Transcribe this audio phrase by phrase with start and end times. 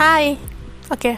[0.00, 0.40] Hai,
[0.88, 1.12] oke.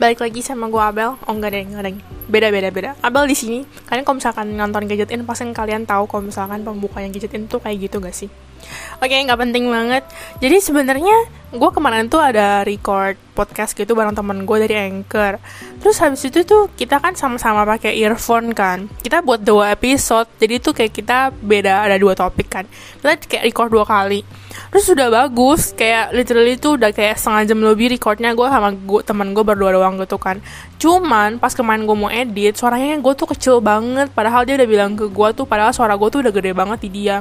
[0.00, 1.12] Balik lagi sama gue Abel.
[1.28, 2.00] Oh enggak deh, enggak deh.
[2.24, 2.90] Beda beda beda.
[3.04, 3.68] Abel di sini.
[3.84, 7.60] Kalian kalau misalkan nonton Gadget In, pasti kalian tahu kalau misalkan pembukanya Gadget In tuh
[7.60, 8.32] kayak gitu gak sih?
[8.96, 10.08] Oke, nggak penting banget.
[10.40, 11.12] Jadi sebenarnya
[11.52, 15.36] gue kemarin tuh ada record podcast gitu bareng temen gue dari Anchor.
[15.84, 18.88] Terus habis itu tuh kita kan sama-sama pakai earphone kan.
[19.04, 20.32] Kita buat dua episode.
[20.40, 22.64] Jadi tuh kayak kita beda ada dua topik kan.
[23.04, 24.24] Kita kayak record dua kali
[24.72, 29.00] terus udah bagus kayak literally tuh udah kayak setengah jam lebih recordnya gue sama gue
[29.04, 30.40] teman gue berdua doang gitu kan.
[30.80, 34.08] Cuman pas kemarin gue mau edit suaranya gue tuh kecil banget.
[34.16, 37.04] Padahal dia udah bilang ke gue tuh padahal suara gue tuh udah gede banget di
[37.04, 37.20] dia.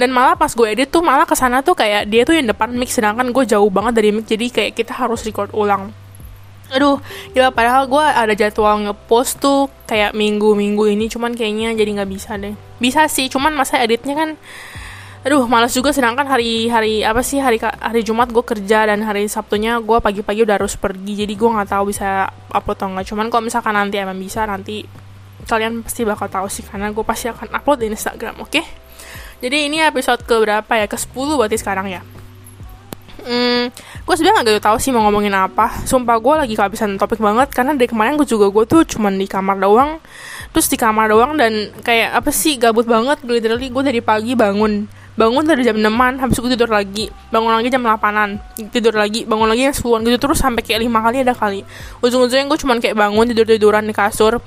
[0.00, 2.72] Dan malah pas gue edit tuh malah ke sana tuh kayak dia tuh yang depan
[2.72, 5.92] mix sedangkan gue jauh banget dari mix jadi kayak kita harus record ulang.
[6.72, 6.98] Aduh
[7.36, 12.40] ya padahal gue ada jadwal ngepost tuh kayak minggu-minggu ini cuman kayaknya jadi nggak bisa
[12.40, 12.56] deh.
[12.80, 14.40] Bisa sih cuman masa editnya kan
[15.26, 19.26] aduh malas juga sedangkan hari hari apa sih hari hari Jumat gue kerja dan hari
[19.26, 23.26] Sabtunya gue pagi-pagi udah harus pergi jadi gue nggak tahu bisa upload atau nggak cuman
[23.26, 24.86] kalau misalkan nanti emang bisa nanti
[25.50, 28.62] kalian pasti bakal tahu sih karena gue pasti akan upload di Instagram oke okay?
[29.42, 32.06] jadi ini episode ke berapa ya ke 10 berarti sekarang ya
[33.26, 35.82] Hmm, gue sebenarnya gak tahu sih mau ngomongin apa.
[35.82, 39.26] Sumpah gue lagi kehabisan topik banget karena dari kemarin gue juga gue tuh cuman di
[39.26, 39.98] kamar doang,
[40.54, 43.18] terus di kamar doang dan kayak apa sih gabut banget.
[43.26, 44.86] Literally gue dari pagi bangun
[45.16, 45.88] bangun dari jam 6
[46.20, 47.08] habis itu tidur lagi.
[47.32, 48.30] Bangun lagi jam 8an
[48.68, 49.24] tidur lagi.
[49.24, 51.64] Bangun lagi jam 10 gitu terus sampai kayak lima kali ada kali.
[52.04, 54.38] Ujung-ujungnya gue cuman kayak bangun tidur-tiduran di kasur.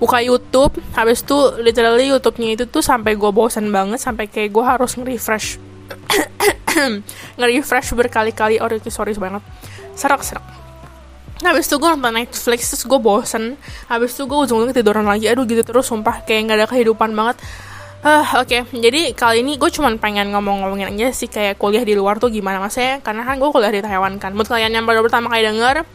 [0.00, 4.64] Buka YouTube habis itu literally YouTube-nya itu tuh sampai gue bosan banget sampai kayak gue
[4.64, 5.60] harus nge-refresh.
[7.38, 8.58] Nge-refresh berkali-kali.
[8.58, 9.44] Oh sorry banget.
[9.94, 10.64] Serak-serak
[11.44, 13.60] habis itu gue nonton Netflix terus gue bosen.
[13.92, 15.28] Habis itu gue ujung-ujungnya tiduran lagi.
[15.28, 16.24] Aduh gitu terus sumpah.
[16.24, 17.36] Kayak gak ada kehidupan banget
[18.04, 18.84] Uh, Oke, okay.
[18.84, 22.60] jadi kali ini gue cuma pengen ngomong-ngomongin aja sih kayak kuliah di luar tuh gimana
[22.60, 24.36] maksudnya karena kan gue kuliah di Taiwan kan.
[24.36, 25.88] Buat kalian yang baru pertama kali denger,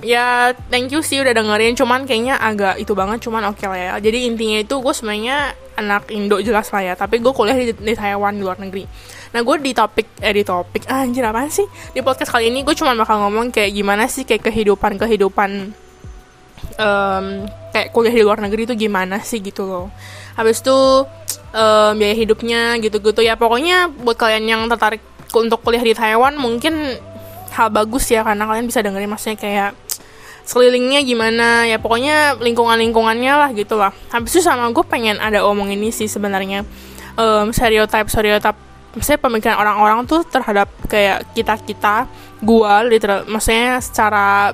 [0.00, 1.76] ya thank you sih udah dengerin.
[1.76, 3.92] Cuman kayaknya agak itu banget, cuman oke okay lah ya.
[4.00, 7.92] Jadi intinya itu gue sebenarnya anak Indo jelas lah ya, tapi gue kuliah di, di
[7.92, 8.88] Taiwan di luar negeri.
[9.36, 12.64] Nah gue di topik eh di topik ah, anjir apa sih di podcast kali ini
[12.64, 15.76] gue cuma bakal ngomong kayak gimana sih kayak kehidupan kehidupan
[16.80, 19.86] um, kayak kuliah di luar negeri itu gimana sih gitu loh.
[20.34, 21.04] Habis itu
[21.52, 23.20] um, biaya hidupnya gitu-gitu.
[23.20, 25.04] Ya pokoknya buat kalian yang tertarik
[25.36, 26.98] untuk kuliah di Taiwan mungkin
[27.54, 29.70] hal bagus ya karena kalian bisa dengerin maksudnya kayak
[30.48, 31.68] sekelilingnya gimana.
[31.68, 33.92] Ya pokoknya lingkungan-lingkungannya lah gitu lah.
[34.10, 36.64] Habis itu sama gue pengen ada omong ini sih sebenarnya.
[37.20, 38.56] Um, stereotype stereotype
[38.90, 41.94] maksudnya pemikiran orang-orang tuh terhadap kayak kita kita
[42.42, 44.50] gue literal maksudnya secara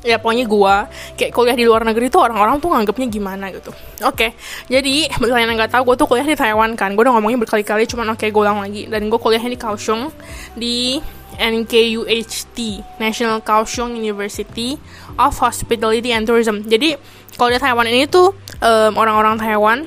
[0.00, 0.74] ya pokoknya gue
[1.20, 3.68] kayak kuliah di luar negeri tuh orang-orang tuh nganggapnya gimana gitu.
[4.04, 4.30] Oke okay,
[4.72, 6.96] jadi buat kalian yang nggak tahu gue tuh kuliah di Taiwan kan.
[6.96, 8.88] Gue udah ngomongin berkali-kali cuman oke okay, ulang lagi.
[8.88, 10.08] Dan gue kuliahnya di Kaohsiung
[10.56, 10.96] di
[11.36, 12.58] NKUHT
[13.00, 14.80] National Kaohsiung University
[15.20, 16.64] of Hospitality and Tourism.
[16.64, 16.96] Jadi
[17.36, 18.32] kalau di Taiwan ini tuh
[18.64, 19.84] um, orang-orang Taiwan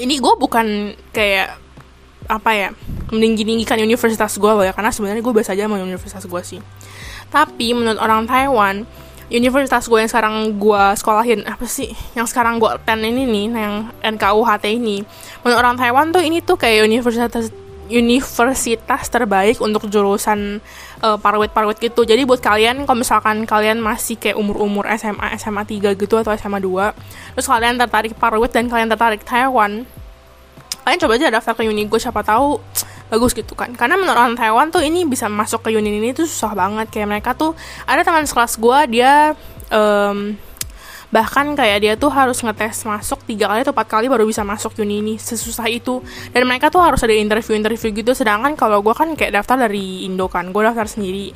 [0.00, 1.60] ini gue bukan kayak
[2.28, 2.68] apa ya
[3.08, 4.72] meninggi-ninggikan universitas gue loh ya.
[4.72, 6.60] Karena sebenarnya gue biasa aja sama universitas gue sih
[7.28, 8.88] tapi menurut orang Taiwan
[9.28, 13.92] universitas gue yang sekarang gue sekolahin apa sih yang sekarang gue ten ini nih yang
[14.00, 15.04] NKUHT ini
[15.44, 17.52] menurut orang Taiwan tuh ini tuh kayak universitas
[17.88, 20.60] universitas terbaik untuk jurusan
[21.00, 22.04] uh, parwit-parwit gitu.
[22.04, 26.60] Jadi buat kalian kalau misalkan kalian masih kayak umur-umur SMA, SMA 3 gitu atau SMA
[26.60, 26.92] 2,
[27.32, 29.88] terus kalian tertarik parwit dan kalian tertarik Taiwan,
[30.84, 32.60] kalian coba aja daftar ke uni gue siapa tahu
[33.08, 33.72] bagus gitu kan.
[33.74, 36.92] Karena menurut orang Taiwan tuh ini bisa masuk ke uni ini tuh susah banget.
[36.92, 37.56] Kayak mereka tuh
[37.88, 39.32] ada teman sekelas gue dia
[39.72, 40.36] um,
[41.08, 44.76] bahkan kayak dia tuh harus ngetes masuk tiga kali atau empat kali baru bisa masuk
[44.80, 45.14] uni ini.
[45.16, 46.04] Sesusah itu.
[46.30, 48.12] Dan mereka tuh harus ada interview interview gitu.
[48.12, 50.52] Sedangkan kalau gue kan kayak daftar dari Indo kan.
[50.52, 51.32] Gue daftar sendiri.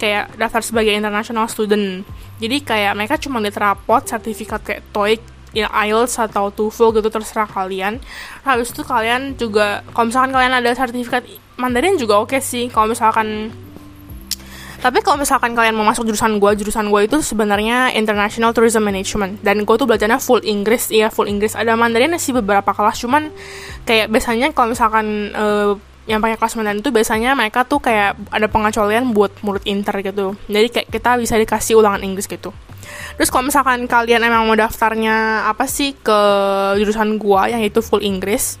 [0.00, 2.08] Kayak daftar sebagai international student.
[2.40, 7.50] Jadi kayak mereka cuma lihat rapot sertifikat kayak TOEIC ya IELTS atau TOEFL gitu terserah
[7.50, 7.98] kalian
[8.46, 11.26] habis itu kalian juga kalau misalkan kalian ada sertifikat
[11.58, 13.50] Mandarin juga oke okay sih kalau misalkan
[14.80, 19.44] tapi kalau misalkan kalian mau masuk jurusan gue, jurusan gue itu sebenarnya International Tourism Management
[19.44, 21.52] dan gue tuh belajarnya full Inggris, iya full Inggris.
[21.52, 23.28] Ada Mandarin sih beberapa kelas, cuman
[23.84, 25.76] kayak biasanya kalau misalkan uh,
[26.10, 30.34] yang pakai kelas Mandarin itu biasanya mereka tuh kayak ada pengecualian buat murid inter gitu.
[30.50, 32.50] Jadi kayak kita bisa dikasih ulangan Inggris gitu.
[33.14, 36.20] Terus kalau misalkan kalian emang mau daftarnya apa sih ke
[36.82, 38.58] jurusan gua yang itu full Inggris,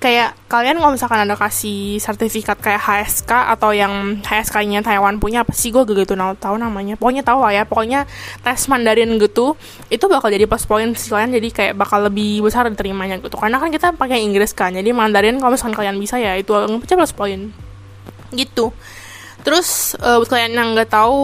[0.00, 5.52] kayak kalian kalau misalkan ada kasih sertifikat kayak HSK atau yang HSK-nya Taiwan punya apa
[5.52, 5.68] sih?
[5.70, 6.96] Gue gitu tahu namanya.
[6.96, 7.62] Pokoknya tahu lah ya.
[7.68, 8.08] Pokoknya
[8.40, 9.54] tes Mandarin gitu
[9.92, 11.36] itu bakal jadi plus poin sih kalian.
[11.36, 15.38] Jadi kayak bakal lebih besar diterimanya gitu karena kan kita pakai Inggris kan jadi Mandarin
[15.38, 17.52] kalau misalkan kalian bisa ya itu ngepecah plus poin
[18.34, 18.72] gitu.
[19.40, 21.20] Terus uh, buat kalian yang nggak tahu,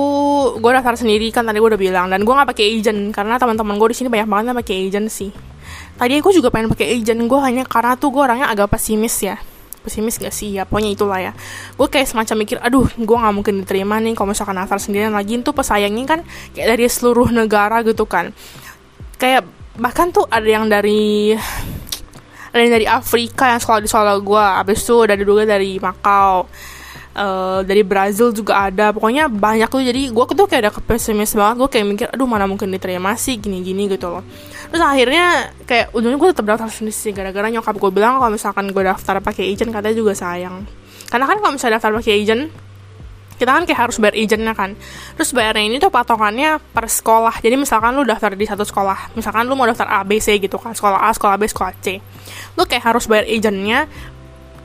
[0.56, 2.06] gue daftar sendiri kan tadi gue udah bilang.
[2.08, 5.08] Dan gue nggak pakai agent karena teman-teman gue di sini banyak banget yang pakai agent
[5.12, 5.30] sih.
[5.96, 9.40] Tadi gue juga pengen pakai agent gue hanya karena tuh gue orangnya agak pesimis ya.
[9.80, 11.32] Pesimis gak sih ya, pokoknya itulah ya.
[11.78, 15.40] Gue kayak semacam mikir, aduh, gue nggak mungkin diterima nih kalau misalkan daftar sendirian lagi
[15.40, 16.20] tuh pesayangnya kan
[16.52, 18.34] kayak dari seluruh negara gitu kan.
[19.16, 19.48] Kayak
[19.80, 21.32] bahkan tuh ada yang dari
[22.52, 26.48] ada yang dari Afrika yang sekolah di Solo gue, abis itu ada juga dari Makau
[27.16, 28.92] uh, dari Brazil juga ada.
[28.92, 29.80] Pokoknya banyak tuh.
[29.80, 31.56] Jadi gue tuh kayak ada pesimis banget.
[31.58, 33.40] Gue kayak mikir aduh mana mungkin diterima sih?
[33.40, 34.22] Gini-gini gitu loh.
[34.68, 38.68] Terus akhirnya kayak ujungnya gue tetap daftar sendiri sih gara-gara nyokap gue bilang kalau misalkan
[38.70, 40.68] gue daftar pakai agent katanya juga sayang.
[41.06, 42.44] Karena kan kalau misalnya daftar pakai agent
[43.36, 44.72] kita kan kayak harus bayar agentnya kan.
[45.12, 47.44] Terus bayarnya ini tuh patokannya per sekolah.
[47.44, 50.56] Jadi misalkan lu daftar di satu sekolah misalkan lu mau daftar A B C gitu
[50.56, 52.00] kan sekolah A sekolah B sekolah C.
[52.56, 53.92] Lu kayak harus bayar agentnya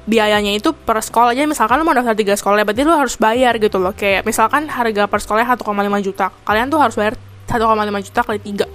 [0.09, 1.33] biayanya itu per sekolah.
[1.33, 3.93] Aja misalkan lu mau daftar tiga sekolah berarti lu harus bayar gitu loh.
[3.93, 5.65] Kayak misalkan harga per sekolah 1,5
[6.05, 7.15] juta kalian tuh harus bayar
[7.49, 8.65] 1,5 juta kali tiga.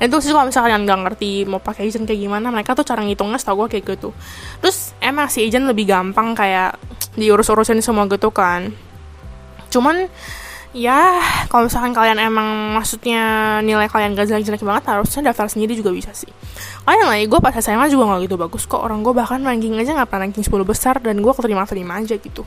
[0.00, 2.82] Dan itu sih kalau misalkan kalian nggak ngerti mau pakai agent kayak gimana mereka tuh
[2.82, 4.10] cara ngitungnya setahu gue kayak gitu.
[4.58, 6.80] Terus emang si agent lebih gampang kayak
[7.14, 8.74] diurus-urusin semua gitu kan.
[9.70, 10.10] Cuman
[10.74, 13.22] ya kalau misalkan kalian emang maksudnya
[13.62, 16.28] nilai kalian gak jelek-jelek banget harusnya daftar sendiri juga bisa sih.
[16.82, 18.82] Kalian lah gue pas SMA juga gak gitu bagus kok.
[18.82, 22.42] Orang gue bahkan ranking aja gak pernah ranking 10 besar dan gue keterima-terima aja gitu.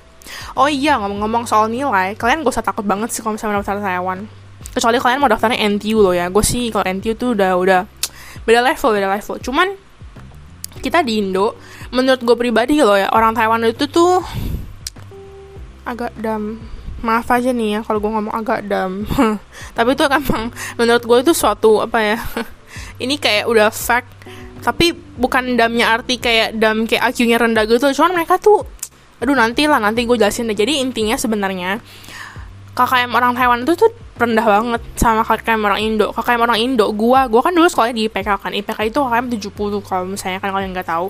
[0.59, 4.27] Oh iya ngomong-ngomong soal nilai kalian gak usah takut banget sih kalau misalnya daftar Taiwan
[4.75, 6.27] kecuali kalian mau daftarnya NTU loh ya.
[6.27, 7.79] Gue sih kalau NTU tuh udah udah
[8.43, 9.39] beda level beda level.
[9.39, 9.67] Cuman
[10.83, 11.55] kita di Indo
[11.95, 14.19] menurut gue pribadi loh ya orang Taiwan itu tuh
[15.87, 16.59] agak dam
[17.05, 19.05] maaf aja nih ya kalau gue ngomong agak dam
[19.77, 20.49] tapi itu emang
[20.81, 22.17] menurut gue itu suatu apa ya
[23.01, 24.09] ini kayak udah fact.
[24.57, 27.93] Tapi bukan damnya arti kayak dam kayak IQ-nya rendah gitu.
[27.93, 28.65] Cuman mereka tuh
[29.17, 30.57] aduh nanti lah nanti gue jelasin deh.
[30.57, 31.81] Jadi intinya sebenarnya
[32.77, 36.07] KKM orang Taiwan itu tuh rendah banget sama KKM orang Indo.
[36.13, 38.51] KKM orang Indo gue gue kan dulu sekolahnya di IPK kan.
[38.53, 41.07] IPK itu KKM 70 kalau misalnya kan kalian nggak tahu.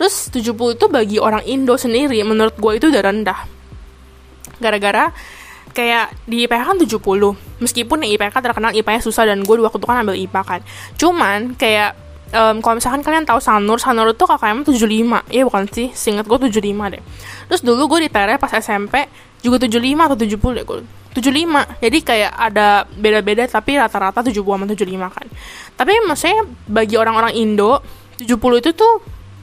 [0.00, 3.57] Terus 70 itu bagi orang Indo sendiri menurut gue itu udah rendah
[4.58, 5.14] gara-gara
[5.72, 6.98] kayak di IPK kan 70
[7.62, 10.60] meskipun nih IPK terkenal IPA susah dan gue waktu itu kan ambil IPA kan.
[10.98, 11.94] Cuman kayak
[12.34, 16.50] um, kalau misalkan kalian tahu Sanur Sanur itu KKM 75 iya bukan sih singkat gue
[16.50, 17.02] 75 deh.
[17.48, 19.06] Terus dulu gue di TR pas SMP
[19.38, 20.78] juga 75 atau 70 deh gue
[21.14, 25.26] 75 jadi kayak ada beda-beda tapi rata-rata 70 sama 75 kan.
[25.78, 27.80] Tapi maksudnya bagi orang-orang Indo
[28.18, 28.94] 70 itu tuh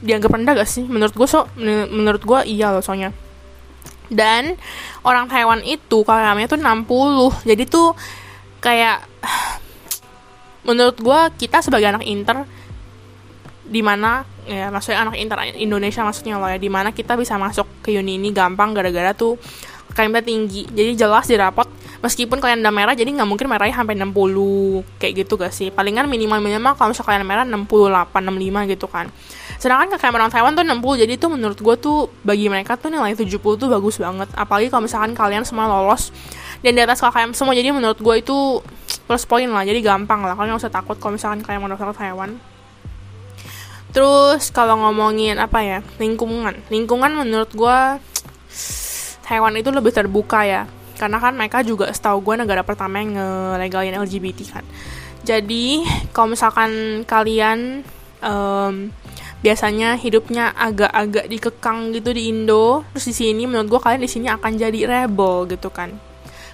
[0.04, 0.84] dianggap rendah gak sih?
[0.84, 3.16] Menurut gue so menurut gue iya loh soalnya
[4.12, 4.54] dan
[5.02, 7.94] orang Taiwan itu KKM-nya tuh 60 jadi tuh
[8.62, 9.06] kayak
[10.68, 12.42] menurut gue kita sebagai anak inter
[13.66, 17.66] di mana ya maksudnya anak inter Indonesia maksudnya loh ya di mana kita bisa masuk
[17.82, 19.34] ke uni ini gampang gara-gara tuh
[19.94, 20.62] KMP tinggi.
[20.70, 21.68] Jadi jelas di rapot
[22.04, 25.68] meskipun kalian udah merah jadi nggak mungkin merahnya sampai 60 kayak gitu gak sih?
[25.74, 29.06] Palingan minimal minimal kalau misalnya kalian merah 68 65 gitu kan.
[29.56, 33.16] Sedangkan KKM orang Taiwan tuh 60 jadi tuh menurut gue tuh bagi mereka tuh nilai
[33.16, 34.28] 70 tuh bagus banget.
[34.36, 36.12] Apalagi kalau misalkan kalian semua lolos
[36.60, 38.60] dan di atas KKM semua jadi menurut gue itu
[39.08, 39.64] plus poin lah.
[39.64, 40.36] Jadi gampang lah.
[40.36, 42.30] Kalian gak usah takut kalau misalkan kalian mau daftar ke Taiwan.
[43.96, 45.78] Terus kalau ngomongin apa ya?
[45.96, 46.68] Lingkungan.
[46.68, 47.78] Lingkungan menurut gue
[49.26, 50.70] Taiwan itu lebih terbuka ya.
[50.96, 54.64] Karena kan mereka juga setahu gue negara pertama yang ngelegalin LGBT kan.
[55.26, 55.82] Jadi
[56.14, 57.82] kalau misalkan kalian
[58.22, 58.94] um,
[59.42, 64.26] biasanya hidupnya agak-agak dikekang gitu di Indo terus di sini menurut gue kalian di sini
[64.30, 65.92] akan jadi rebel gitu kan.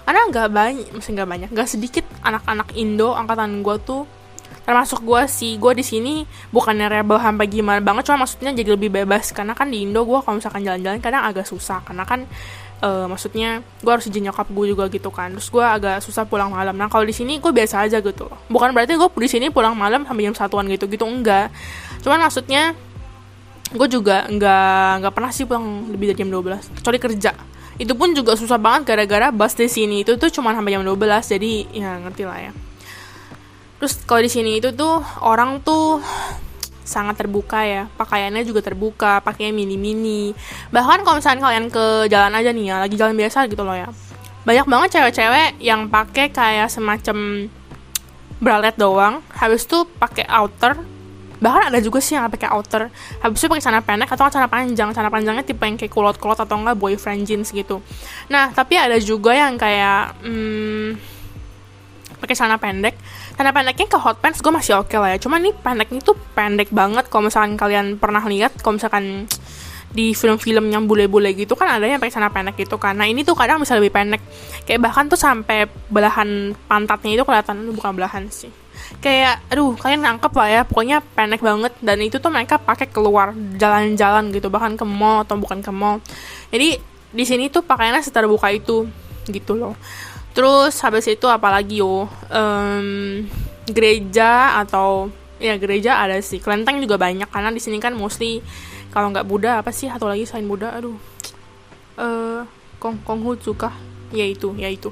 [0.03, 4.03] Karena nggak banyak masih nggak banyak nggak sedikit anak-anak Indo angkatan gue tuh
[4.63, 5.59] termasuk gue sih.
[5.59, 6.23] Gue di sini
[6.55, 9.35] bukannya rebel sampai gimana banget cuma maksudnya jadi lebih bebas.
[9.35, 11.83] Karena kan di Indo gue kalau misalkan jalan-jalan kadang agak susah.
[11.83, 12.25] Karena kan
[12.83, 15.35] uh, maksudnya gue harus izin nyokap gue juga gitu kan.
[15.35, 16.75] Terus gue agak susah pulang malam.
[16.79, 18.27] Nah kalau di sini gue biasa aja gitu.
[18.51, 21.51] Bukan berarti gue di sini pulang malam sampai jam satuan gitu gitu enggak.
[22.03, 22.75] Cuman maksudnya
[23.73, 27.33] gue juga nggak nggak pernah sih pulang lebih dari jam 12 kecuali kerja.
[27.81, 30.07] Itu pun juga susah banget gara-gara bus di sini.
[30.07, 30.99] Itu tuh cuma sampai jam 12
[31.35, 32.53] jadi ya ngerti lah ya
[33.83, 35.99] terus kalau di sini itu tuh orang tuh
[36.87, 37.91] sangat terbuka ya.
[37.99, 40.31] Pakaiannya juga terbuka pakainya mini mini
[40.71, 43.91] bahkan kalau misalnya kalian ke jalan aja nih ya lagi jalan biasa gitu loh ya.
[44.47, 47.51] Banyak banget cewek-cewek yang pakai kayak semacam
[48.39, 49.19] bralette doang.
[49.35, 50.79] Habis tuh pakai outer.
[51.43, 52.87] Bahkan ada juga sih yang pakai outer.
[53.19, 54.95] Habis itu pakai celana pendek atau celana panjang.
[54.95, 57.83] Celana panjangnya tipe yang kayak kulot-kulot atau enggak boyfriend jeans gitu.
[58.31, 61.03] Nah tapi ada juga yang kayak hmm,
[62.23, 62.95] pakai celana pendek
[63.35, 65.19] celana pendeknya ke hot pants gue masih oke okay lah ya.
[65.19, 67.09] Cuman nih pendeknya tuh pendek banget.
[67.11, 69.27] Kalau misalkan kalian pernah lihat kalau misalkan
[69.93, 73.37] di film-film yang bule-bule gitu kan ada yang pakai celana pendek gitu karena ini tuh
[73.37, 74.23] kadang bisa lebih pendek.
[74.65, 78.49] Kayak bahkan tuh sampai belahan pantatnya itu kelihatan bukan belahan sih.
[79.05, 80.63] Kayak aduh kalian nangkep lah ya.
[80.65, 81.73] Pokoknya pendek banget.
[81.83, 84.49] Dan itu tuh mereka pakai keluar jalan-jalan gitu.
[84.49, 86.01] Bahkan ke mall atau bukan ke mall.
[86.49, 86.81] Jadi
[87.13, 88.89] di sini tuh pakaiannya seterbuka itu
[89.29, 89.77] gitu loh
[90.33, 92.09] terus habis itu apalagi yo?
[92.29, 93.29] Um,
[93.69, 95.09] gereja atau
[95.39, 96.43] ya gereja ada sih.
[96.43, 98.43] Kelenteng juga banyak karena di sini kan mostly
[98.93, 99.89] kalau nggak Buddha apa sih?
[99.89, 100.97] Atau lagi selain Buddha aduh.
[101.97, 102.43] Eh uh,
[102.83, 102.99] Kong
[103.55, 103.75] kah?
[104.11, 104.91] Ya itu ya itu.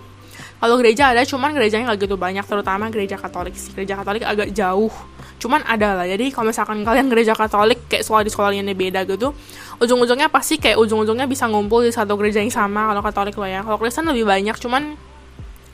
[0.61, 3.73] Kalau gereja ada cuman gerejanya nggak gitu banyak terutama gereja Katolik sih.
[3.73, 4.93] Gereja Katolik agak jauh.
[5.41, 6.07] Cuman ada lah.
[6.07, 9.33] Jadi kalau misalkan kalian gereja Katolik kayak sekolah di sekolah yang beda gitu
[9.81, 13.65] ujung-ujungnya pasti kayak ujung-ujungnya bisa ngumpul di satu gereja yang sama kalau Katolik lo ya.
[13.65, 14.95] Kalau Kristen lebih banyak cuman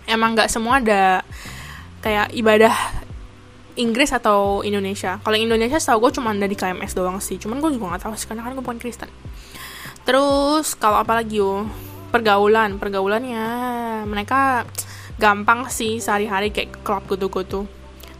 [0.06, 1.20] emang nggak semua ada
[2.00, 2.74] kayak ibadah
[3.76, 5.20] Inggris atau Indonesia.
[5.20, 7.36] Kalau Indonesia setahu gue cuma ada di KMS doang sih.
[7.36, 9.12] Cuman gue juga nggak tahu sih karena kan gue bukan Kristen.
[10.08, 11.68] Terus kalau apa lagi yo?
[12.08, 12.80] Pergaulan.
[12.80, 13.44] Pergaulannya
[14.08, 14.64] mereka
[15.20, 17.68] gampang sih sehari-hari kayak klub gitu-gitu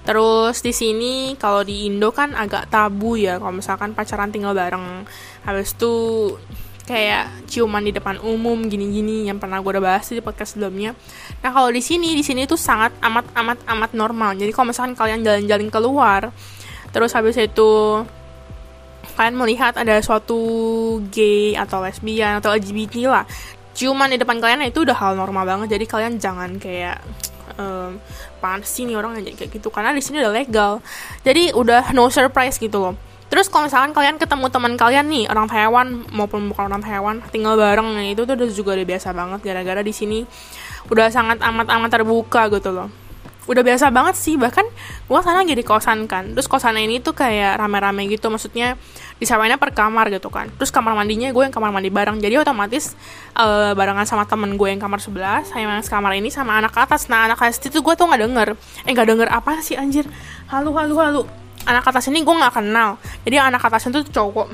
[0.07, 3.43] Terus di sini kalau di Indo kan agak tabu ya.
[3.43, 5.03] Kalau misalkan pacaran tinggal bareng.
[5.43, 5.95] Habis itu
[6.87, 10.95] kayak ciuman di depan umum gini-gini yang pernah gue udah bahas di podcast sebelumnya.
[11.43, 14.39] Nah kalau di sini di sini tuh sangat amat amat amat normal.
[14.39, 16.21] Jadi kalau misalkan kalian jalan-jalan keluar,
[16.95, 18.07] terus habis itu
[19.19, 20.39] kalian melihat ada suatu
[21.11, 23.27] gay atau lesbian atau LGBT lah,
[23.75, 25.75] ciuman di depan kalian nah itu udah hal normal banget.
[25.75, 27.03] Jadi kalian jangan kayak
[27.59, 27.99] um,
[28.39, 30.73] panas sih nih orang aja kayak gitu karena di sini udah legal
[31.25, 32.95] jadi udah no surprise gitu loh
[33.27, 37.59] terus kalau misalkan kalian ketemu teman kalian nih orang Taiwan maupun bukan orang Taiwan tinggal
[37.59, 40.23] bareng nah itu tuh juga udah biasa banget gara-gara di sini
[40.91, 42.89] udah sangat amat amat terbuka gitu loh.
[43.47, 44.67] Udah biasa banget sih bahkan
[45.07, 46.35] gue sana jadi kosan kan.
[46.35, 48.75] Terus kosan ini tuh kayak rame-rame gitu maksudnya
[49.23, 50.51] disewanya per kamar gitu kan.
[50.59, 52.19] Terus kamar mandinya gue yang kamar mandi bareng.
[52.19, 52.99] Jadi otomatis
[53.39, 57.07] uh, barengan sama temen gue yang kamar sebelah saya yang kamar ini sama anak atas.
[57.07, 58.49] Nah anak atas itu gue tuh nggak denger.
[58.83, 60.11] Eh nggak denger apa sih anjir?
[60.51, 61.23] Halu halu halu
[61.67, 62.97] anak atas ini gue nggak kenal.
[63.27, 64.49] Jadi anak atasnya tuh cowok.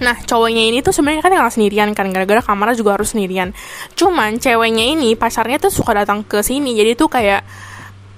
[0.00, 3.52] Nah cowoknya ini tuh sebenarnya kan tinggal sendirian kan gara-gara kamarnya juga harus sendirian.
[3.96, 7.44] Cuman ceweknya ini pacarnya tuh suka datang ke sini jadi tuh kayak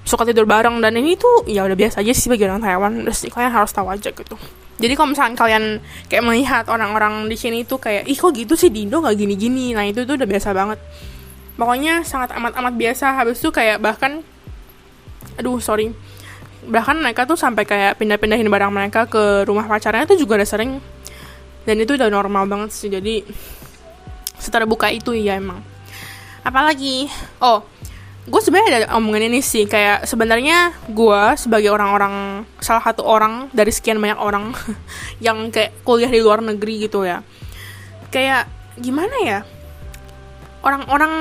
[0.03, 0.79] suka tidur bareng.
[0.83, 3.87] Dan ini tuh ya udah biasa aja sih bagi orang Taiwan terus kalian harus tahu
[3.87, 4.35] aja gitu.
[4.73, 5.63] Jadi kalau misalnya kalian
[6.11, 8.67] kayak melihat orang-orang di sini tuh kayak ih kok gitu sih?
[8.67, 9.71] Di Indo nggak gini-gini?
[9.71, 10.79] Nah itu tuh udah biasa banget.
[11.55, 13.15] Pokoknya sangat amat-amat biasa.
[13.15, 14.23] Habis itu kayak bahkan
[15.33, 15.89] aduh sorry
[16.67, 20.79] bahkan mereka tuh sampai kayak pindah-pindahin barang mereka ke rumah pacarnya tuh juga udah sering.
[21.63, 23.23] Dan itu udah normal banget sih jadi
[24.35, 25.63] seterbuka itu ya emang.
[26.43, 27.07] Apalagi
[27.39, 27.63] oh
[28.23, 33.71] gue sebenarnya ada omongan ini sih kayak sebenarnya gue sebagai orang-orang salah satu orang dari
[33.71, 34.55] sekian banyak orang
[35.25, 37.23] yang kayak kuliah di luar negeri gitu ya.
[38.11, 38.47] Kayak
[38.79, 39.39] gimana ya?
[40.63, 41.11] Orang-orang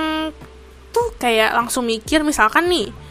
[0.94, 3.01] tuh kayak langsung mikir misalkan nih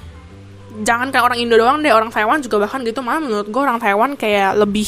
[0.80, 3.04] jangan kayak orang Indo doang deh orang Taiwan juga bahkan gitu.
[3.04, 4.88] Malah menurut gue orang Taiwan kayak lebih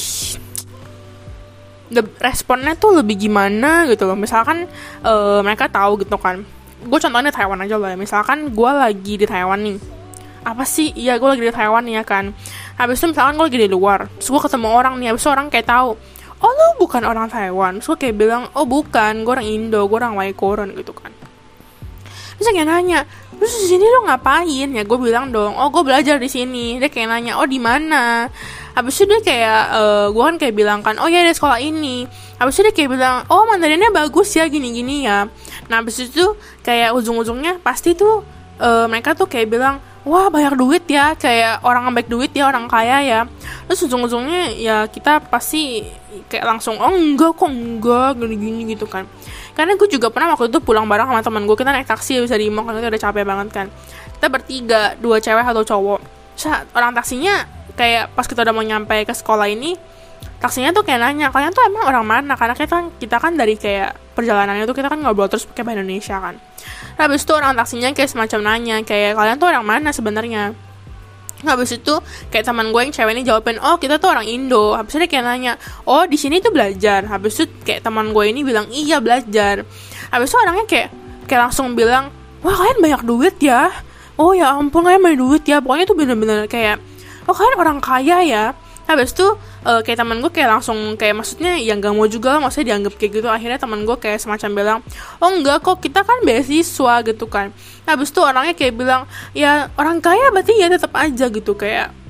[2.17, 4.17] responnya tuh lebih gimana gitu loh.
[4.17, 4.65] Misalkan
[5.03, 6.41] uh, mereka tahu gitu kan.
[6.83, 7.97] Gue contohnya Taiwan aja lah ya.
[7.99, 9.77] Misalkan gue lagi di Taiwan nih.
[10.43, 10.91] Apa sih?
[10.95, 12.31] Iya gue lagi di Taiwan ya kan.
[12.79, 14.07] Habis itu misalkan gue lagi di luar.
[14.19, 15.07] Terus gue ketemu orang nih.
[15.13, 15.89] Habis itu orang kayak tahu
[16.43, 17.79] oh lo bukan orang Taiwan.
[17.79, 19.23] Terus gue kayak bilang oh bukan.
[19.23, 19.85] Gue orang Indo.
[19.87, 21.22] Gue orang Waikoran gitu kan
[22.37, 23.05] terus kayak nanya
[23.43, 24.69] terus di sini lo ngapain?
[24.71, 26.79] Ya gue bilang dong oh gue belajar di sini.
[26.79, 28.31] Dia kayak nanya oh di mana?
[28.73, 31.59] Habis itu dia kayak uh, eh, gue kan kayak bilang kan oh ya di sekolah
[31.59, 32.07] ini.
[32.39, 35.27] Habis itu dia kayak bilang oh mandarinnya bagus ya gini gini ya.
[35.67, 36.23] Nah habis itu
[36.63, 38.23] kayak ujung-ujungnya pasti tuh
[38.63, 42.71] uh, mereka tuh kayak bilang wah banyak duit ya kayak orang baik duit ya orang
[42.71, 43.19] kaya ya.
[43.67, 45.83] Terus ujung-ujungnya ya kita pasti
[46.31, 49.09] kayak langsung oh enggak kok enggak gini-gini gitu kan
[49.53, 52.33] karena gue juga pernah waktu itu pulang bareng sama teman gue kita naik taksi bisa
[52.33, 53.67] di mall kan kita udah capek banget kan.
[54.17, 55.99] Kita bertiga dua cewek atau cowok.
[56.33, 57.45] Saat orang taksinya
[57.77, 59.77] kayak pas kita udah mau nyampe ke sekolah ini
[60.41, 62.33] taksinya tuh kayak nanya kalian tuh emang orang mana?
[62.33, 65.79] Karena kita kan kita kan dari kayak perjalanannya tuh kita kan ngobrol terus pakai bahasa
[65.79, 66.35] Indonesia kan.
[66.97, 70.57] Nah, habis itu orang taksinya kayak semacam nanya kayak kalian tuh orang mana sebenarnya
[71.45, 71.93] habis itu
[72.31, 74.73] kayak teman gue yang cewek ini jawabin oh kita tuh orang Indo.
[74.73, 75.53] Habis itu kayak nanya
[75.85, 77.05] oh di sini tuh belajar?
[77.07, 79.67] Habis itu kayak teman gue ini bilang iya belajar.
[80.09, 80.89] Habis itu orangnya kayak
[81.27, 82.09] kayak langsung bilang
[82.41, 83.71] wah kalian banyak duit ya?
[84.15, 85.57] Oh ya ampun kalian banyak duit ya.
[85.59, 86.79] Pokoknya tuh bener-bener kayak
[87.27, 88.45] oh kalian orang kaya ya
[88.83, 89.27] habis itu
[89.63, 93.11] uh, kayak teman gue kayak langsung kayak maksudnya yang gak mau juga maksudnya dianggap kayak
[93.23, 93.27] gitu.
[93.31, 94.79] Akhirnya teman gue kayak semacam bilang
[95.23, 97.55] oh enggak kok kita kan beasiswa gitu kan.
[97.87, 102.02] Habis itu orangnya kayak bilang ya orang kaya berarti ya tetap aja gitu kayak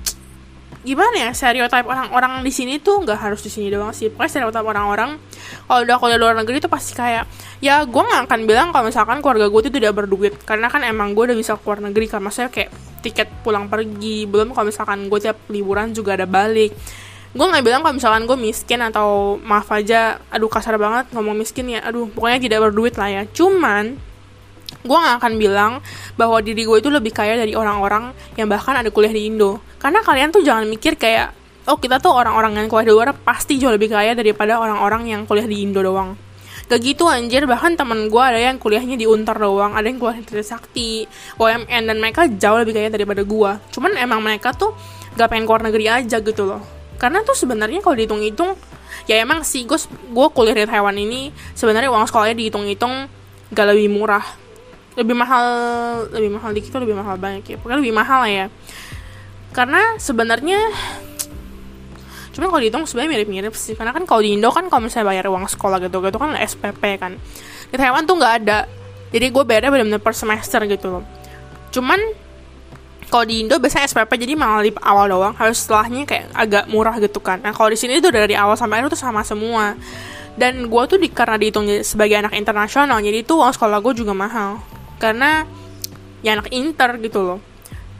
[0.83, 4.11] gimana ya stereotip orang-orang di sini tuh nggak harus di sini doang sih.
[4.11, 5.15] Pokoknya stereotip orang-orang
[5.63, 7.23] kalau udah kuliah luar negeri tuh pasti kayak
[7.63, 10.35] ya gue nggak akan bilang kalau misalkan keluarga gue tuh tidak berduit.
[10.43, 14.27] Karena kan emang gue udah bisa keluar negeri kan maksudnya kayak tiket pulang pergi.
[14.27, 16.75] Belum kalau misalkan gue tiap liburan juga ada balik.
[17.33, 21.71] Gue nggak bilang kalau misalkan gue miskin atau maaf aja aduh kasar banget ngomong miskin
[21.71, 21.79] ya.
[21.87, 23.23] Aduh pokoknya tidak berduit lah ya.
[23.31, 24.12] Cuman
[24.83, 25.79] gue gak akan bilang
[26.19, 29.63] bahwa diri gue itu lebih kaya dari orang-orang yang bahkan ada kuliah di Indo.
[29.79, 31.31] Karena kalian tuh jangan mikir kayak,
[31.71, 35.21] oh kita tuh orang-orang yang kuliah di luar pasti jauh lebih kaya daripada orang-orang yang
[35.23, 36.19] kuliah di Indo doang.
[36.67, 40.19] Gak gitu anjir, bahkan temen gue ada yang kuliahnya di Untar doang, ada yang kuliah
[40.19, 41.03] di Sakti,
[41.35, 43.51] OMN, dan mereka jauh lebih kaya daripada gue.
[43.71, 44.71] Cuman emang mereka tuh
[45.15, 46.63] gak pengen keluar negeri aja gitu loh.
[46.95, 48.55] Karena tuh sebenarnya kalau dihitung-hitung,
[49.07, 49.75] ya emang sih gue
[50.11, 53.11] gue kuliah di Taiwan ini sebenarnya uang sekolahnya dihitung-hitung
[53.51, 54.23] gak lebih murah
[54.93, 55.45] lebih mahal
[56.13, 57.57] lebih mahal dikit lebih mahal banyak ya.
[57.57, 58.45] Pokoknya lebih mahal lah ya.
[59.53, 60.59] Karena sebenarnya
[62.33, 63.73] cuma kalau dihitung sebenarnya mirip-mirip sih.
[63.73, 66.83] Karena kan kalau di Indo kan kalau misalnya bayar uang sekolah gitu gitu kan SPP
[67.01, 67.17] kan.
[67.69, 68.69] Di Taiwan tuh nggak ada.
[69.13, 71.03] Jadi gue bayarnya benar-benar per semester gitu loh.
[71.73, 72.01] Cuman
[73.09, 75.33] kalau di Indo biasanya SPP jadi malah di awal doang.
[75.33, 77.41] Harus setelahnya kayak agak murah gitu kan.
[77.41, 79.73] Nah kalau di sini itu dari awal sampai akhir tuh sama semua.
[80.33, 84.17] Dan gue tuh di, karena dihitung sebagai anak internasional jadi itu uang sekolah gue juga
[84.17, 84.72] mahal
[85.03, 85.43] karena
[86.23, 87.39] ya anak inter gitu loh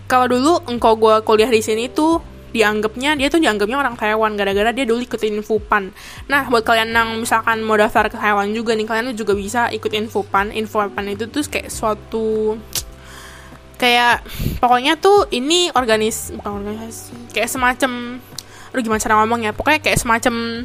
[0.07, 4.69] kalau dulu engkau gue kuliah di sini tuh dianggapnya dia tuh dianggapnya orang Taiwan gara-gara
[4.69, 5.89] dia dulu ikutin Infopan.
[6.29, 9.89] Nah, buat kalian yang misalkan mau daftar ke Taiwan juga nih, kalian juga bisa ikut
[9.89, 10.53] Infopan.
[10.53, 12.61] Infopan itu tuh kayak suatu
[13.81, 14.21] kayak
[14.61, 18.21] pokoknya tuh ini organis bukan organisasi kayak semacam
[18.71, 20.63] aduh gimana cara ngomongnya pokoknya kayak semacam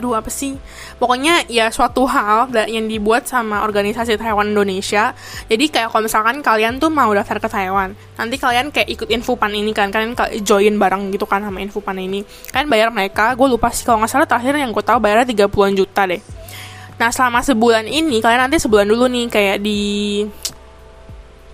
[0.00, 0.56] aduh apa sih
[1.00, 5.16] pokoknya ya suatu hal yang dibuat sama organisasi Taiwan Indonesia.
[5.48, 9.56] Jadi kayak kalau misalkan kalian tuh mau daftar ke Taiwan nanti kalian kayak ikut infopan
[9.56, 10.12] ini kan kalian
[10.44, 12.20] join bareng gitu kan sama infopan ini.
[12.52, 15.80] Kalian bayar mereka gue lupa sih kalau nggak salah terakhir yang gue tahu bayarnya 30
[15.80, 16.20] juta deh.
[17.00, 19.80] Nah selama sebulan ini kalian nanti sebulan dulu nih kayak di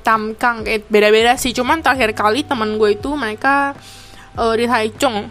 [0.03, 1.55] Tamkang kayak beda-beda sih.
[1.55, 3.79] Cuman terakhir kali temen gue itu mereka
[4.35, 5.31] uh, di Taichung.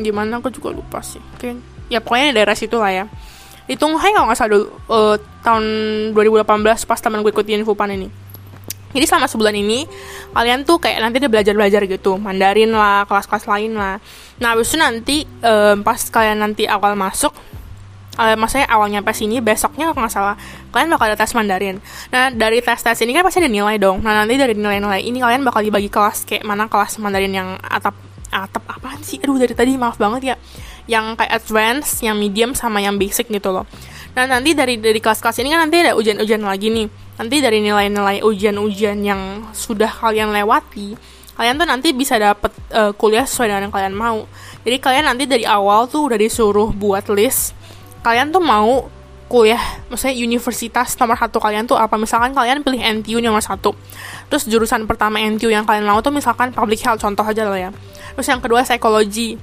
[0.00, 3.04] Gimana aku juga lupa sih kayak ya pokoknya daerah situ lah ya
[3.64, 5.64] di Tunghai kalau nggak salah dulu uh, tahun
[6.12, 6.44] 2018
[6.84, 8.08] pas teman gue ikutin Fupan ini.
[8.94, 9.90] Jadi selama sebulan ini
[10.30, 13.98] kalian tuh kayak nanti udah belajar-belajar gitu Mandarin lah kelas-kelas lain lah.
[14.38, 17.34] Nah habis itu nanti um, pas kalian nanti awal masuk
[18.20, 20.36] uh, maksudnya awalnya pas sini besoknya kalau nggak salah
[20.70, 21.82] kalian bakal ada tes Mandarin.
[22.14, 23.98] Nah dari tes tes ini kan pasti ada nilai dong.
[23.98, 27.98] Nah nanti dari nilai-nilai ini kalian bakal dibagi kelas kayak mana kelas Mandarin yang atap
[28.30, 29.18] atap apaan sih?
[29.18, 30.36] Aduh dari tadi maaf banget ya
[30.84, 33.64] yang kayak advance, yang medium sama yang basic gitu loh.
[34.14, 36.86] Nah nanti dari dari kelas-kelas ini kan nanti ada ujian-ujian lagi nih.
[37.18, 40.98] Nanti dari nilai-nilai ujian-ujian yang sudah kalian lewati,
[41.38, 44.26] kalian tuh nanti bisa dapet uh, kuliah sesuai dengan yang kalian mau.
[44.66, 47.54] Jadi kalian nanti dari awal tuh udah disuruh buat list.
[48.02, 48.90] Kalian tuh mau
[49.24, 51.98] kuliah, maksudnya universitas nomor satu kalian tuh apa?
[51.98, 53.74] Misalkan kalian pilih NTU nomor satu,
[54.30, 57.70] terus jurusan pertama NTU yang kalian mau tuh misalkan public health contoh aja lah ya.
[58.14, 59.34] Terus yang kedua psikologi,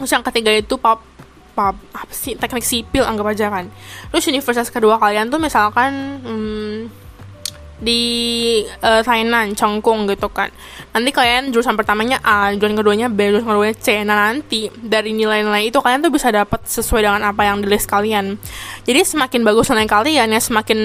[0.00, 1.04] terus yang ketiga itu pop
[1.52, 3.68] pop apa sih teknik sipil anggap aja kan
[4.08, 5.92] terus universitas kedua kalian tuh misalkan
[6.24, 6.78] hmm,
[7.80, 8.02] di
[8.84, 10.52] uh, Thailand, Chongqing gitu kan.
[10.92, 14.04] Nanti kalian jurusan pertamanya A, jurusan keduanya B, jurusan keduanya C.
[14.04, 17.88] Nah nanti dari nilai-nilai itu kalian tuh bisa dapat sesuai dengan apa yang di list
[17.88, 18.36] kalian.
[18.84, 20.80] Jadi semakin bagus nilai kalian ya semakin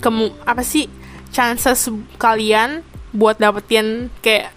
[0.00, 0.88] kemu apa sih
[1.30, 2.80] chances kalian
[3.12, 4.55] buat dapetin kayak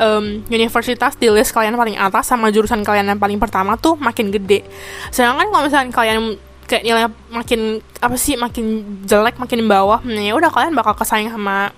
[0.00, 4.32] um, universitas di list kalian paling atas sama jurusan kalian yang paling pertama tuh makin
[4.32, 4.64] gede.
[5.12, 10.34] Sedangkan kalau misalnya kalian kayak nilai makin apa sih makin jelek makin bawah, nah ya
[10.34, 11.70] udah kalian bakal kesaing sama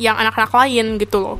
[0.00, 1.38] yang anak-anak lain gitu loh.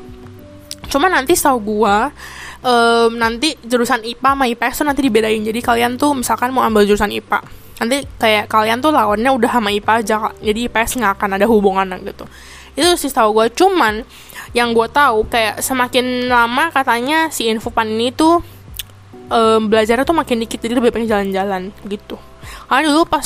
[0.92, 2.12] Cuma nanti tau gua
[2.61, 5.40] um, nanti jurusan IPA sama IPS tuh nanti dibedain.
[5.40, 7.40] Jadi kalian tuh misalkan mau ambil jurusan IPA,
[7.81, 11.88] nanti kayak kalian tuh lawannya udah sama IPA aja, jadi IPS nggak akan ada hubungan
[12.05, 12.29] gitu.
[12.75, 13.47] Itu sih tau gue.
[13.55, 14.03] Cuman
[14.55, 18.39] yang gue tahu kayak semakin lama katanya si infopan ini tuh
[19.31, 22.19] um, belajarnya tuh makin dikit jadi lebih pengen jalan-jalan gitu.
[22.69, 23.25] Karena dulu pas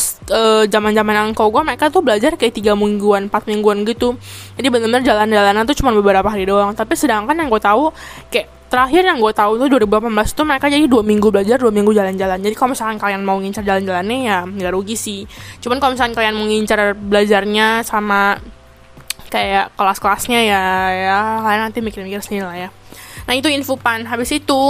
[0.68, 4.14] zaman zaman uh, angkau gue mereka tuh belajar kayak tiga mingguan empat mingguan gitu.
[4.54, 6.72] Jadi benar-benar jalan-jalanan tuh cuma beberapa hari doang.
[6.76, 7.90] Tapi sedangkan yang gue tahu
[8.30, 11.90] kayak terakhir yang gue tahu tuh 2018 tuh mereka jadi dua minggu belajar dua minggu
[11.96, 12.38] jalan-jalan.
[12.44, 15.20] Jadi kalau misalkan kalian mau ngincar jalan-jalannya ya nggak rugi sih.
[15.64, 18.36] Cuman kalau misalkan kalian mau ngincar belajarnya sama
[19.28, 20.62] kayak kelas-kelasnya ya
[20.92, 22.68] ya kalian nanti mikir-mikir sendiri lah ya.
[23.28, 24.62] Nah itu infopan habis itu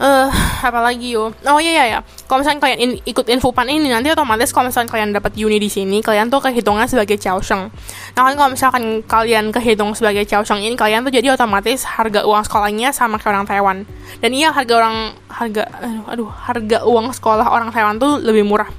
[0.00, 0.28] eh
[0.64, 1.36] apalagi yo?
[1.44, 4.88] Oh iya iya ya kalau misalnya kalian in, ikut infopan ini nanti otomatis kalau misalnya
[4.88, 7.68] kalian dapat uni di sini kalian tuh kehitungnya sebagai Chaosheng
[8.14, 12.46] nah kan kalau misalkan kalian kehitung sebagai Chaosheng ini kalian tuh jadi otomatis harga uang
[12.46, 13.76] sekolahnya sama kayak orang Taiwan.
[14.22, 18.70] Dan iya harga orang harga aduh, aduh harga uang sekolah orang Taiwan tuh lebih murah.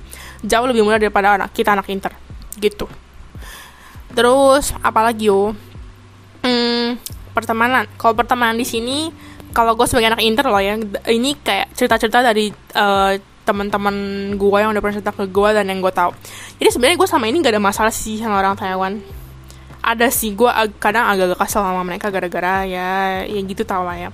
[0.41, 2.15] Jauh lebih murah daripada anak kita anak inter.
[2.55, 2.87] Gitu
[4.13, 5.55] terus apalagi yo?
[6.41, 6.97] Hmm,
[7.35, 7.85] pertemanan.
[7.95, 9.11] Kalau pertemanan di sini
[9.51, 10.79] kalau gue sebagai anak inter loh ya
[11.11, 13.95] ini kayak cerita-cerita dari uh, teman-teman
[14.39, 16.11] gue yang udah pernah cerita ke gue dan yang gue tahu.
[16.61, 19.01] Jadi sebenarnya gue sama ini gak ada masalah sih sama orang Taiwan.
[19.81, 24.09] Ada sih gue kadang agak-agak kesel sama mereka gara-gara ya yang gitu tau lah ya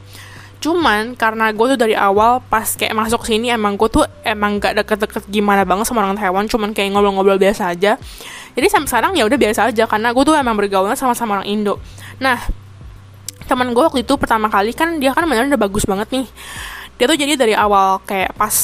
[0.57, 4.73] cuman karena gue tuh dari awal pas kayak masuk sini emang gue tuh emang gak
[4.81, 7.95] deket-deket gimana banget sama orang Taiwan cuman kayak ngobrol-ngobrol biasa aja.
[8.57, 11.77] Jadi sampai sekarang ya udah biasa aja karena gue tuh emang bergaulnya sama-sama orang Indo.
[12.17, 12.41] Nah
[13.45, 16.27] teman gue waktu itu pertama kali kan dia kan beneran udah bagus banget nih.
[16.97, 18.55] Dia tuh jadi dari awal kayak pas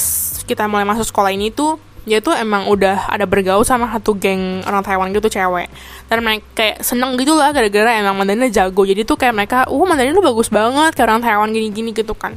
[0.49, 4.59] kita mulai masuk sekolah ini tuh dia tuh emang udah ada bergaul sama satu geng
[4.67, 5.71] orang Taiwan gitu cewek.
[6.11, 8.83] Dan mereka kayak seneng gitu lah gara-gara emang Mandarinnya jago.
[8.83, 12.35] Jadi tuh kayak mereka uh Mandarin lu bagus banget kayak orang Taiwan gini-gini gitu kan.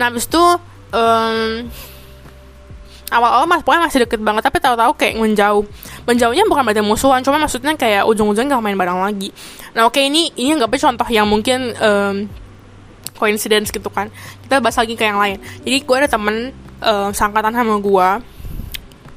[0.00, 0.40] Nah abis itu
[0.96, 1.68] um,
[3.12, 4.48] awal-awal mas pokoknya masih deket banget.
[4.48, 5.64] Tapi tahu-tahu kayak menjauh.
[6.08, 9.28] Menjauhnya bukan berarti musuhan cuma maksudnya kayak ujung-ujungnya gak main bareng lagi.
[9.76, 12.32] Nah oke okay, ini ini nggak contoh yang mungkin um,
[13.12, 14.08] coincidence gitu kan.
[14.40, 15.36] Kita bahas lagi ke yang lain.
[15.68, 18.08] Jadi gue ada temen um, sangkatan sama gue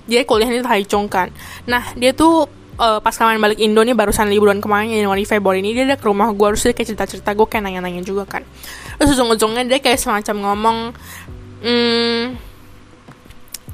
[0.10, 1.30] dia kuliah di Taichung kan.
[1.70, 5.78] Nah dia tuh uh, pas kemarin balik Indo nih barusan liburan kemarin Januari Februari ini
[5.78, 8.42] dia ada ke rumah gue harus dia kayak cerita-cerita gue kayak nanya-nanya juga kan.
[8.98, 10.78] Terus ujung-ujungnya dia kayak semacam ngomong
[11.62, 12.50] hmm,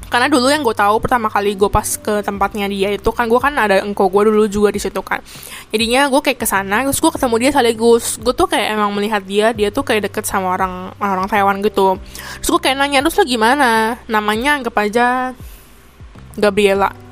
[0.06, 3.40] karena dulu yang gue tahu pertama kali gue pas ke tempatnya dia itu kan gue
[3.42, 5.18] kan ada engkau gue dulu juga di situ kan.
[5.74, 8.04] Jadinya gue kayak ke sana terus gue ketemu dia sekaligus.
[8.22, 11.98] Gue tuh kayak emang melihat dia dia tuh kayak deket sama orang orang Taiwan gitu.
[12.40, 13.98] Terus gue kayak nanya terus lo gimana?
[14.06, 15.34] Namanya anggap aja
[16.36, 17.06] Gabriela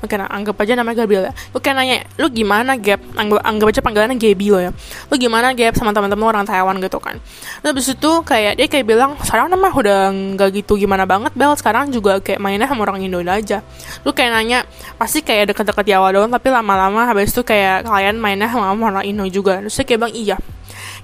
[0.00, 1.32] Oke, nah, anggap aja namanya Gabriel ya.
[1.52, 3.04] Lu kayak nanya, lu gimana Gap?
[3.20, 4.72] Anggap, anggap aja panggilannya Gaby lo ya.
[5.12, 7.20] Lu gimana Gap sama teman-teman orang Taiwan gitu kan.
[7.60, 11.52] Terus habis itu kayak dia kayak bilang, sekarang nama udah nggak gitu gimana banget Bel.
[11.52, 13.60] Sekarang juga kayak mainnya sama orang Indo aja.
[14.00, 14.64] Lu kayak nanya,
[14.96, 19.04] pasti kayak deket-deket di awal doang, tapi lama-lama habis itu kayak kalian mainnya sama orang
[19.04, 19.60] Indo juga.
[19.60, 20.36] Terus dia kayak bilang, iya.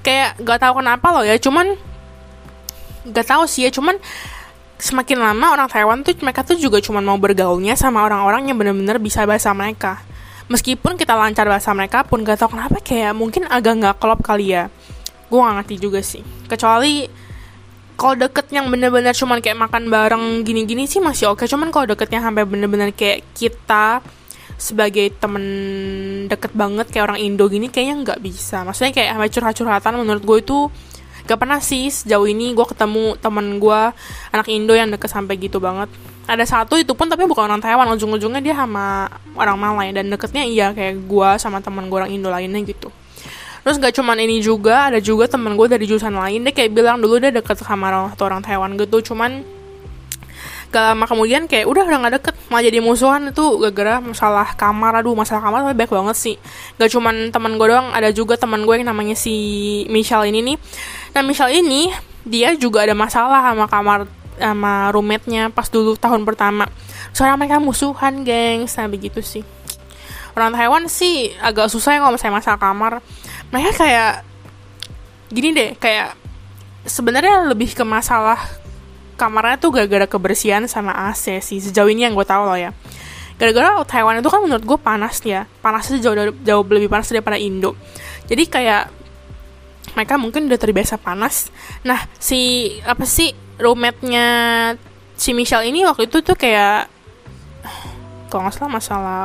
[0.01, 1.77] Kayak gak tahu kenapa loh ya, cuman
[3.13, 4.01] gak tahu sih ya, cuman
[4.77, 9.01] semakin lama orang Taiwan tuh mereka tuh juga cuma mau bergaulnya sama orang-orang yang benar-benar
[9.01, 10.01] bisa bahasa mereka.
[10.47, 14.55] Meskipun kita lancar bahasa mereka pun gak tau kenapa kayak mungkin agak nggak klop kali
[14.55, 14.71] ya.
[15.27, 16.23] Gue gak ngerti juga sih.
[16.47, 17.09] Kecuali
[17.97, 21.49] kalau deket yang bener-bener cuman kayak makan bareng gini-gini sih masih oke.
[21.49, 24.05] Cuman kalau deketnya sampai bener-bener kayak kita
[24.57, 25.45] sebagai temen
[26.33, 28.63] deket banget kayak orang Indo gini kayaknya nggak bisa.
[28.63, 30.59] Maksudnya kayak sampai curhat-curhatan menurut gue itu
[31.27, 33.81] gak pernah sih sejauh ini gue ketemu temen gue
[34.31, 35.91] anak Indo yang deket sampai gitu banget.
[36.27, 40.43] Ada satu itu pun tapi bukan orang Taiwan ujung-ujungnya dia sama orang Malay dan deketnya
[40.47, 42.91] iya kayak gue sama teman gue orang Indo lainnya gitu.
[43.67, 47.03] Terus gak cuman ini juga ada juga temen gue dari jurusan lain dia kayak bilang
[47.03, 49.43] dulu dia deket sama orang, orang Taiwan gitu cuman
[50.73, 52.35] gak lama kemudian kayak udah udah gak deket.
[52.51, 55.03] Malah jadi musuhan itu gara-gara masalah kamar.
[55.03, 56.37] Aduh masalah kamar tapi baik banget sih.
[56.77, 59.35] Gak cuman teman gue doang ada juga teman gue yang namanya si
[59.89, 60.57] Michelle ini nih.
[61.17, 61.91] Nah Michelle ini
[62.27, 63.99] dia juga ada masalah sama kamar
[64.37, 66.69] sama roommate-nya pas dulu tahun pertama.
[67.17, 68.77] Soalnya mereka musuhan gengs.
[68.77, 69.45] Nah begitu sih.
[70.37, 72.93] Orang Taiwan sih agak susah ya kalau misalnya masalah kamar.
[73.49, 74.13] Mereka kayak
[75.33, 76.15] gini deh kayak
[76.87, 78.39] sebenarnya lebih ke masalah
[79.17, 81.59] kamarnya tuh gara-gara kebersihan sama AC sih.
[81.59, 82.71] Sejauh ini yang gue tahu loh ya.
[83.37, 85.49] Gara-gara Taiwan itu kan menurut gue panas ya.
[85.65, 87.77] Panasnya jauh jauh lebih panas daripada Indo.
[88.29, 88.93] Jadi kayak
[89.97, 91.49] mereka mungkin udah terbiasa panas.
[91.85, 94.27] Nah si apa sih roommate-nya
[95.17, 96.93] si Michelle ini waktu itu tuh kayak
[98.29, 99.21] kalau nggak salah masalah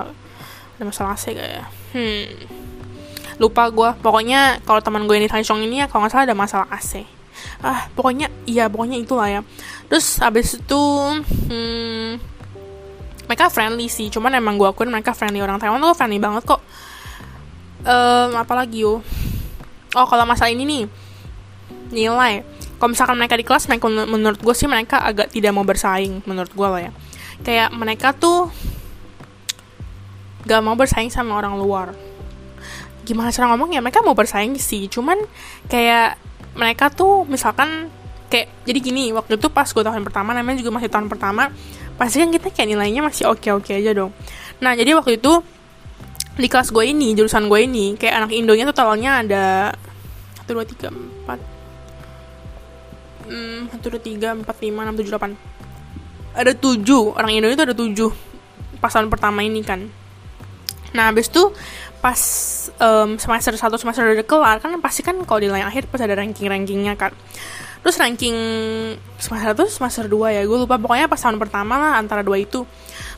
[0.80, 1.66] ada masalah AC gak ya?
[1.92, 2.26] Hmm.
[3.38, 6.68] Lupa gue pokoknya kalau teman gue ini Taichung ini ya kalau nggak salah ada masalah
[6.72, 7.21] AC
[7.62, 9.42] ah pokoknya iya pokoknya itulah ya.
[9.88, 10.82] Terus habis itu
[11.50, 12.20] hmm,
[13.30, 15.40] mereka friendly sih cuman emang gue akuin mereka friendly.
[15.40, 16.62] Orang Taiwan tuh friendly banget kok.
[17.82, 19.02] Um, apalagi yo?
[19.98, 20.84] Oh kalau masalah ini nih
[21.92, 22.44] nilai.
[22.82, 26.50] Kalau misalkan mereka di kelas mereka menurut gue sih mereka agak tidak mau bersaing menurut
[26.50, 26.92] gue lah ya.
[27.46, 28.50] Kayak mereka tuh
[30.46, 31.94] gak mau bersaing sama orang luar.
[33.06, 35.18] Gimana cara ngomong ya mereka mau bersaing sih cuman
[35.70, 36.18] kayak
[36.56, 37.88] mereka tuh misalkan
[38.32, 41.52] kayak jadi gini waktu itu pas gue tahun pertama namanya juga masih tahun pertama
[42.00, 44.16] pasti kan kita kayak nilainya masih oke oke aja dong.
[44.64, 45.44] Nah jadi waktu itu
[46.40, 49.46] di kelas gue ini jurusan gue ini kayak anak Indonya totalnya ada
[50.40, 51.40] satu dua tiga empat
[53.28, 55.36] hmm, satu dua tiga empat lima enam tujuh delapan.
[56.32, 58.12] Ada tujuh orang Indo itu ada tujuh
[58.80, 59.86] pas tahun pertama ini kan.
[60.96, 61.52] Nah habis itu
[62.02, 62.18] pas
[62.82, 66.18] um, semester satu semester udah kelar kan pasti kan kalau di layang akhir pas ada
[66.18, 67.14] ranking rankingnya kan.
[67.82, 68.38] Terus ranking
[69.22, 70.82] semester satu semester dua ya gue lupa.
[70.82, 72.66] Pokoknya pas tahun pertama lah antara dua itu.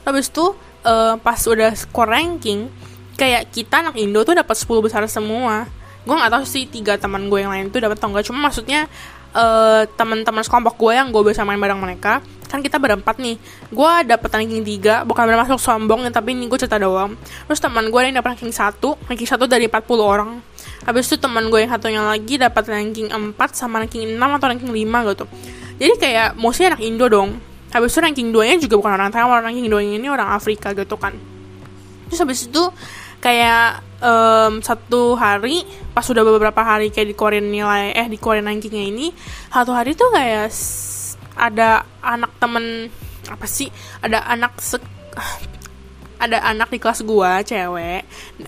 [0.03, 0.51] Habis itu
[0.83, 2.67] uh, pas udah score ranking
[3.15, 5.65] kayak kita anak Indo tuh dapat 10 besar semua.
[6.03, 8.91] Gue nggak tahu sih tiga teman gue yang lain tuh dapat atau enggak cuma maksudnya
[9.33, 12.21] uh, teman-teman sekelompok gue yang gue bisa main bareng mereka
[12.53, 13.41] kan kita berempat nih.
[13.73, 17.17] Gue dapet ranking 3 bukan bermaksud sombong tapi ini gue cerita doang.
[17.49, 18.77] Terus teman gue yang dapet ranking 1
[19.09, 20.37] ranking 1 dari 40 orang.
[20.85, 24.69] Habis itu teman gue yang satunya lagi dapat ranking 4 sama ranking 6 atau ranking
[24.69, 25.25] 5 gitu.
[25.81, 27.41] Jadi kayak mostly anak Indo dong.
[27.73, 30.77] Habis itu ranking 2 nya juga bukan orang Taiwan ranking 2 nya ini orang Afrika
[30.77, 31.17] gitu kan.
[32.13, 32.61] Terus habis itu
[33.17, 35.63] kayak um, satu hari
[35.95, 39.07] pas sudah beberapa hari kayak di Korean nilai eh di Korean rankingnya ini
[39.49, 40.51] satu hari tuh kayak
[41.39, 42.91] ada anak temen
[43.31, 43.71] apa sih
[44.03, 44.77] ada anak se
[46.23, 48.03] ada anak di kelas gua cewek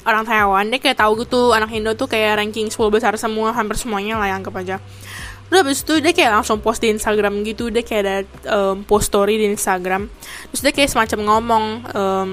[0.07, 3.79] orang Taiwan dia kayak tahu gitu anak Indo tuh kayak ranking 10 besar semua hampir
[3.79, 4.77] semuanya lah yang anggap aja.
[5.45, 8.17] Terus habis itu dia kayak langsung post di Instagram gitu Dia kayak ada
[8.49, 10.09] um, post story di Instagram.
[10.49, 11.63] Terus dia kayak semacam ngomong
[11.93, 12.31] um,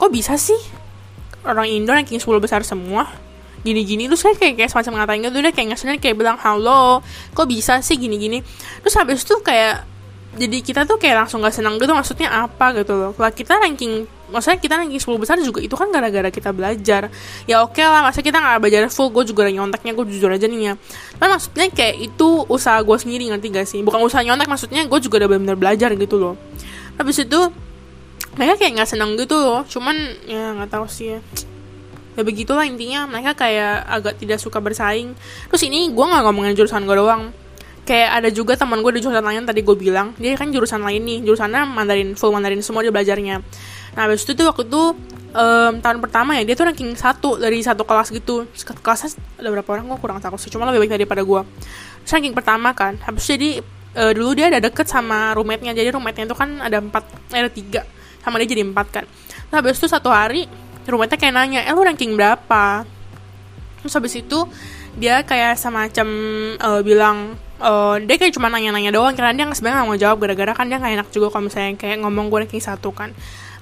[0.00, 0.56] Kok bisa sih
[1.44, 3.08] orang Indo ranking 10 besar semua
[3.64, 4.06] gini-gini.
[4.12, 7.00] Terus kayak kayak, kayak semacam ngatain gitu udah kayak ngasihnya kayak bilang halo
[7.32, 8.44] kok bisa sih gini-gini?
[8.84, 9.94] Terus habis itu kayak
[10.34, 13.10] jadi kita tuh kayak langsung gak senang gitu maksudnya apa gitu loh.
[13.14, 14.04] Kalau kita ranking
[14.34, 17.08] maksudnya kita ranking 10 besar juga itu kan gara-gara kita belajar.
[17.46, 19.14] Ya oke okay lah masa kita nggak belajar full?
[19.14, 20.74] Gue juga nyonteknya gue jujur aja nih ya.
[21.16, 23.80] Tapi maksudnya kayak itu usaha gue sendiri ngerti gak sih?
[23.86, 26.34] Bukan usaha nyontek maksudnya gue juga udah benar-benar belajar gitu loh.
[26.98, 27.40] Habis itu
[28.34, 29.62] mereka kayak nggak senang gitu loh.
[29.66, 29.94] Cuman
[30.26, 31.20] ya nggak tahu sih ya.
[32.14, 33.06] Ya begitulah intinya.
[33.06, 35.14] Mereka kayak agak tidak suka bersaing.
[35.50, 37.30] Terus ini gue nggak ngomongin jurusan gue doang.
[37.84, 40.14] Kayak ada juga teman gue di jurusan lain tadi gue bilang.
[40.18, 41.18] Dia kan jurusan lain nih.
[41.26, 43.42] Jurusannya Mandarin full Mandarin semua dia belajarnya.
[43.94, 44.82] Nah habis itu tuh waktu itu
[45.34, 48.50] um, tahun pertama ya dia tuh ranking satu dari satu kelas gitu.
[48.82, 49.86] Kelasnya ada berapa orang?
[49.94, 50.50] Gue kurang tahu sih.
[50.50, 51.40] Cuma lebih baik daripada gue
[52.02, 52.98] terus ranking pertama kan.
[52.98, 53.62] Habis jadi
[53.94, 55.70] uh, dulu dia ada deket sama roommate-nya.
[55.70, 57.82] Jadi roommate-nya itu kan ada empat eh, ada tiga
[58.24, 59.04] sama dia jadi empat kan.
[59.52, 60.48] Nah habis itu satu hari
[60.88, 62.88] roommate kayak nanya eh lu ranking berapa?
[63.84, 64.48] Terus habis itu
[64.96, 66.08] dia kayak semacam
[66.58, 70.52] uh, bilang uh, dia kayak cuma nanya-nanya doang karena dia sebenarnya nggak mau jawab gara-gara
[70.54, 73.10] kan dia nggak enak juga kalau misalnya kayak ngomong gue ranking satu kan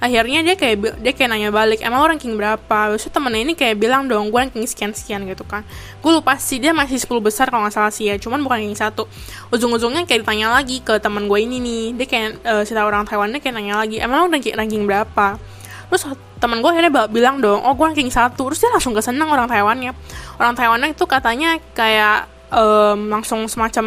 [0.03, 2.91] akhirnya dia kayak dia kayak nanya balik emang lo ranking berapa?
[2.91, 5.63] Terus temennya ini kayak bilang dong gue ranking sekian sekian gitu kan.
[6.03, 8.75] Gue lupa sih dia masih 10 besar kalau nggak salah sih ya cuman bukan ranking
[8.75, 9.07] satu.
[9.55, 13.31] Ujung-ujungnya kayak ditanya lagi ke teman gue ini nih dia kayak uh, si orang Taiwan
[13.31, 15.39] dia kayak nanya lagi emang lo ranking ranking berapa?
[15.87, 16.03] Terus
[16.43, 18.51] teman gue akhirnya bilang dong oh gue ranking satu.
[18.51, 19.95] Terus dia langsung kesenang orang Taiwannya.
[20.35, 23.85] Orang Taiwannya itu katanya kayak um, langsung semacam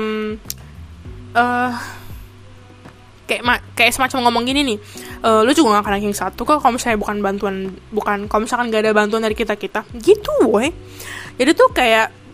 [1.36, 1.76] uh,
[3.26, 3.42] kayak
[3.74, 4.78] kayak semacam ngomong gini nih
[5.26, 7.54] uh, lu juga gak akan ranking satu kok kalau misalnya bukan bantuan
[7.90, 10.70] bukan kalau misalkan gak ada bantuan dari kita kita gitu woi
[11.36, 12.25] jadi tuh kayak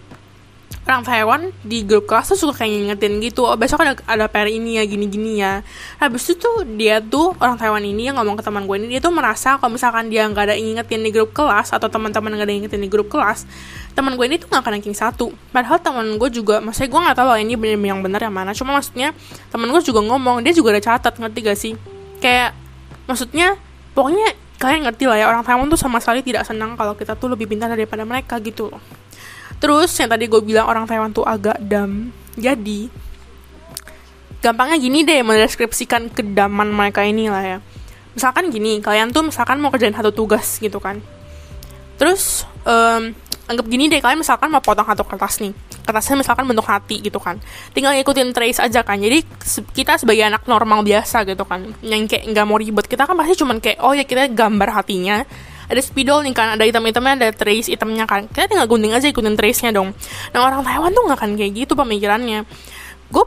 [0.83, 4.51] orang Taiwan di grup kelas tuh suka kayak ngingetin gitu oh besok ada ada PR
[4.51, 5.63] ini ya gini gini ya.
[6.03, 9.01] Habis itu tuh dia tuh orang Taiwan ini yang ngomong ke teman gue ini dia
[9.01, 12.55] tuh merasa kalau misalkan dia nggak ada ingetin di grup kelas atau teman-teman nggak ada
[12.55, 13.47] ingetin di grup kelas
[13.95, 15.31] teman gue ini tuh nggak akan ranking satu.
[15.55, 18.51] Padahal teman gue juga maksudnya gue nggak tahu loh ini bener yang benar yang mana
[18.51, 19.15] cuma maksudnya
[19.55, 21.73] teman gue juga ngomong dia juga ada catat ngerti gak sih?
[22.19, 22.59] Kayak
[23.07, 23.55] maksudnya
[23.95, 27.31] pokoknya kalian ngerti lah ya orang Taiwan tuh sama sekali tidak senang kalau kita tuh
[27.31, 29.02] lebih pintar daripada mereka gitu loh
[29.63, 32.11] Terus yang tadi gue bilang orang Taiwan tuh agak dam.
[32.35, 32.91] Jadi
[34.43, 37.59] gampangnya gini deh mendeskripsikan kedaman mereka ini lah ya.
[38.19, 40.99] Misalkan gini, kalian tuh misalkan mau kerjain satu tugas gitu kan.
[41.95, 43.15] Terus um,
[43.53, 47.19] anggap gini deh kalian misalkan mau potong satu kertas nih kertasnya misalkan bentuk hati gitu
[47.19, 47.43] kan
[47.75, 49.21] tinggal ikutin trace aja kan jadi
[49.75, 53.35] kita sebagai anak normal biasa gitu kan yang kayak nggak mau ribet kita kan pasti
[53.43, 55.27] cuman kayak oh ya kita gambar hatinya
[55.69, 58.27] ada spidol nih kan ada item-itemnya ada trace itemnya kan.
[58.27, 59.95] Kita tinggal gunting aja ikutin trace-nya dong.
[60.35, 62.45] Nah orang Taiwan tuh nggak akan kayak gitu pemikirannya.
[63.13, 63.25] Gue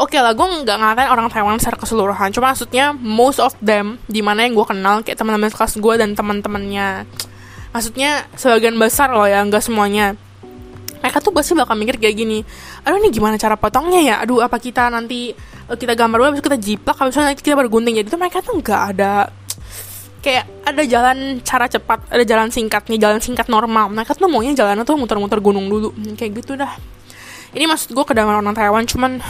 [0.00, 2.28] oke okay lah gue nggak ngatain orang Taiwan secara keseluruhan.
[2.32, 6.10] Cuma maksudnya most of them di mana yang gue kenal kayak teman-teman kelas gue dan
[6.16, 7.04] teman-temannya.
[7.74, 10.14] Maksudnya sebagian besar loh ya nggak semuanya.
[11.04, 12.40] Mereka tuh pasti bakal mikir kayak gini
[12.80, 14.14] aduh ini gimana cara potongnya ya?
[14.24, 15.36] Aduh apa kita nanti
[15.68, 18.00] eh, kita gambar dulu habis kita jiplak habis itu kita baru gunting.
[18.00, 19.43] Jadi tuh mereka tuh nggak ada
[20.24, 23.92] kayak ada jalan cara cepat ada jalan singkatnya jalan singkat normal.
[23.92, 25.92] Mereka tuh maunya jalannya tuh muter-muter gunung dulu.
[25.92, 26.72] Hmm, kayak gitu dah.
[27.52, 29.20] Ini maksud gue kedaman orang Taiwan cuman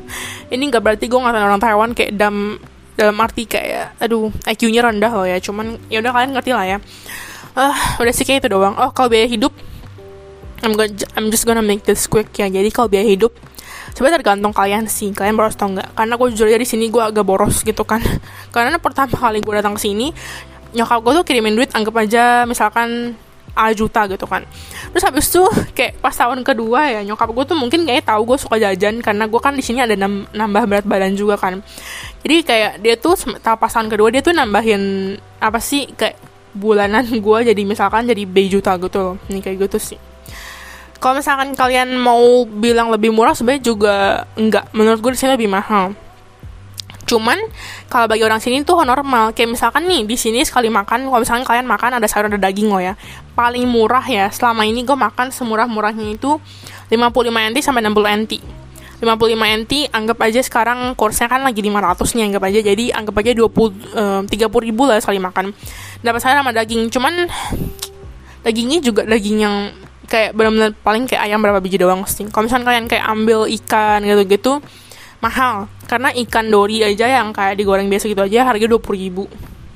[0.54, 2.62] ini nggak berarti gue ngatain orang Taiwan kayak dam
[2.94, 5.42] dalam arti kayak aduh IQ-nya rendah loh ya.
[5.42, 6.78] Cuman ya udah kalian ngerti lah ya.
[7.58, 8.78] Uh, udah sih kayak itu doang.
[8.78, 9.50] Oh kalau biaya hidup
[10.64, 12.48] I'm, gonna, I'm just gonna make this quick ya.
[12.48, 13.36] Jadi kalau biaya hidup
[13.92, 15.12] sebenarnya tergantung kalian sih.
[15.12, 15.92] Kalian boros atau enggak?
[15.92, 18.00] Karena gue jujur di sini gue agak boros gitu kan.
[18.54, 20.10] Karena pertama kali gue datang ke sini
[20.74, 23.14] nyokap gue tuh kirimin duit anggap aja misalkan
[23.54, 24.42] A juta gitu kan.
[24.90, 25.46] Terus habis itu
[25.78, 29.30] kayak pas tahun kedua ya nyokap gue tuh mungkin kayak tahu gue suka jajan karena
[29.30, 29.94] gue kan di sini ada
[30.34, 31.62] nambah berat badan juga kan.
[32.26, 36.18] Jadi kayak dia tuh pas tahun kedua dia tuh nambahin apa sih kayak
[36.50, 39.16] bulanan gue jadi misalkan jadi B juta gitu loh.
[39.30, 40.13] Nih kayak gitu sih
[41.04, 45.52] kalau misalkan kalian mau bilang lebih murah sebenarnya juga enggak menurut gue di sini lebih
[45.52, 45.92] mahal
[47.04, 47.36] Cuman
[47.92, 49.36] kalau bagi orang sini tuh normal.
[49.36, 52.72] Kayak misalkan nih di sini sekali makan, kalau misalkan kalian makan ada sayur ada daging
[52.72, 52.96] loh ya.
[53.36, 54.32] Paling murah ya.
[54.32, 56.40] Selama ini gue makan semurah-murahnya itu
[56.88, 58.32] 55 NT sampai 60 NT.
[59.04, 63.30] 55 NT anggap aja sekarang kursnya kan lagi 500 nih anggap aja jadi anggap aja
[63.36, 65.52] 20 um, 30 ribu lah sekali makan
[66.00, 67.28] dapat sayur sama daging cuman
[68.46, 69.76] dagingnya juga daging yang
[70.14, 72.22] kayak benar-benar paling kayak ayam berapa biji doang sih.
[72.30, 74.62] Kalau misalkan kalian kayak ambil ikan gitu-gitu
[75.18, 75.66] mahal.
[75.90, 79.26] Karena ikan dori aja yang kayak digoreng biasa gitu aja harganya 20 ribu.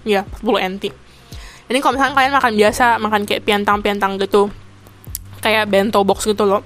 [0.07, 0.94] Ya 10 NT
[1.68, 4.48] ini kalau misalnya kalian makan biasa makan kayak piantang-piantang gitu
[5.38, 6.62] kayak bento box gitu loh.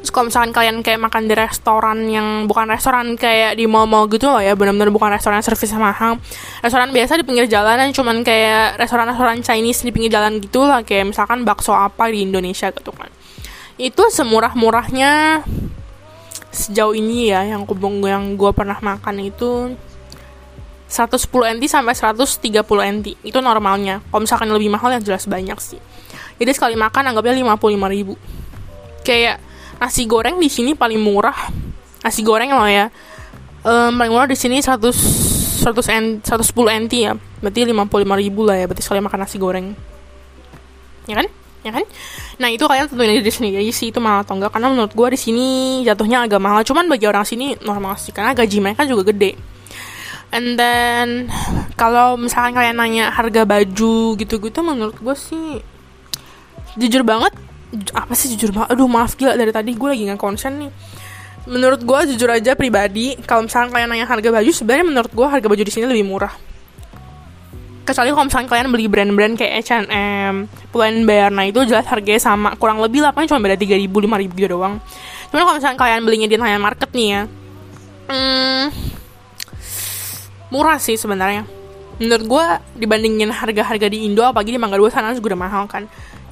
[0.00, 4.28] Terus kalau misalkan kalian kayak makan di restoran yang bukan restoran kayak di mall-mall gitu
[4.28, 6.18] loh ya benar-benar bukan restoran servisnya mahal.
[6.64, 11.14] Restoran biasa di pinggir jalan cuman kayak restoran-restoran Chinese di pinggir jalan gitu lah kayak
[11.14, 13.08] misalkan bakso apa di Indonesia gitu kan.
[13.76, 15.44] Itu semurah-murahnya
[16.54, 19.74] sejauh ini ya yang kubung yang gue pernah makan itu
[20.86, 21.26] 110
[21.58, 22.62] NT sampai 130
[23.00, 23.98] NT itu normalnya.
[24.08, 25.82] Kalau misalkan lebih mahal yang jelas banyak sih
[26.36, 28.14] jadi sekali makan anggapnya 55 ribu.
[29.04, 29.40] Kayak
[29.78, 31.36] nasi goreng di sini paling murah.
[32.04, 32.92] Nasi goreng loh ya
[33.64, 37.12] um, paling murah di sini 100 100 N, 110 NT ya.
[37.40, 39.66] Berarti 55 ribu lah ya berarti sekali makan nasi goreng.
[41.08, 41.26] Ya kan?
[41.64, 41.84] Ya kan?
[42.36, 45.18] Nah itu kalian tentuin diri sendiri sih itu mahal atau enggak karena menurut gue di
[45.20, 45.46] sini
[45.88, 46.60] jatuhnya agak mahal.
[46.60, 49.40] Cuman bagi orang sini normal sih karena gaji mereka juga gede.
[50.28, 51.32] And then
[51.80, 55.64] kalau misalkan kalian nanya harga baju gitu-gitu menurut gue sih
[56.78, 57.32] jujur banget
[57.94, 60.70] apa sih jujur banget aduh maaf gila dari tadi gue lagi nggak konsen nih
[61.44, 65.46] menurut gue jujur aja pribadi kalau misalkan kalian nanya harga baju sebenarnya menurut gue harga
[65.46, 66.32] baju di sini lebih murah
[67.84, 72.80] kecuali kalau misalnya kalian beli brand-brand kayak H&M, Pull&Bear, nah itu jelas harganya sama, kurang
[72.80, 74.80] lebih lah, paling cuma beda 3000 5000 doang.
[75.28, 77.22] Cuman kalau misalnya kalian belinya di Thailand Market nih ya,
[78.08, 78.64] hmm,
[80.48, 81.44] murah sih sebenarnya.
[82.00, 82.44] Menurut gue
[82.80, 85.84] dibandingin harga-harga di Indo, apalagi di Mangga Dua sana juga udah mahal kan.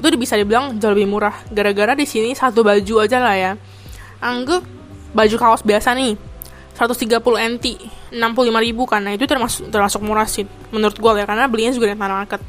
[0.02, 1.38] Itu bisa dibilang jauh lebih murah.
[1.54, 3.52] Gara-gara di sini satu baju aja lah ya.
[4.18, 4.66] Anggap
[5.14, 6.18] baju kaos biasa nih,
[6.74, 7.22] 130
[7.58, 7.66] NT
[8.10, 9.06] 65 ribu kan.
[9.06, 10.42] Nah itu termasuk termasuk murah sih
[10.74, 12.42] menurut gue ya karena belinya juga di market.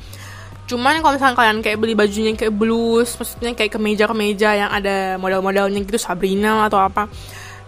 [0.66, 5.22] Cuman kalau misalnya kalian kayak beli bajunya kayak blues maksudnya kayak kemeja kemeja yang ada
[5.22, 7.12] model-modelnya gitu Sabrina atau apa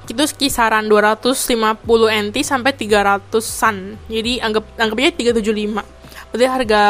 [0.06, 1.82] itu kisaran 250
[2.30, 5.82] NT sampai 300-an jadi anggap anggapnya 375
[6.30, 6.82] berarti harga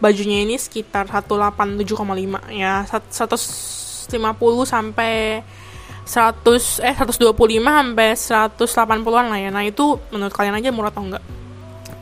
[0.00, 4.10] bajunya ini sekitar 187,5 ya 150
[4.66, 5.44] sampai
[6.10, 7.30] 100 eh 125
[7.62, 9.50] sampai 180-an lah ya.
[9.54, 11.22] Nah, itu menurut kalian aja murah atau enggak?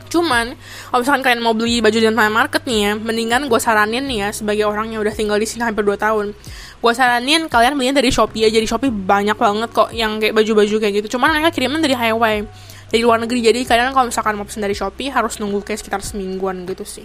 [0.09, 0.57] Cuman,
[0.89, 4.29] kalau misalkan kalian mau beli baju di market nih ya, mendingan gue saranin nih ya,
[4.33, 6.33] sebagai orang yang udah tinggal di sini hampir 2 tahun.
[6.81, 10.75] Gue saranin kalian belinya dari Shopee aja, di Shopee banyak banget kok yang kayak baju-baju
[10.81, 11.21] kayak gitu.
[11.21, 12.49] Cuman mereka kiriman dari highway,
[12.89, 13.45] dari luar negeri.
[13.45, 17.05] Jadi kalian kalau misalkan mau pesen dari Shopee harus nunggu kayak sekitar semingguan gitu sih.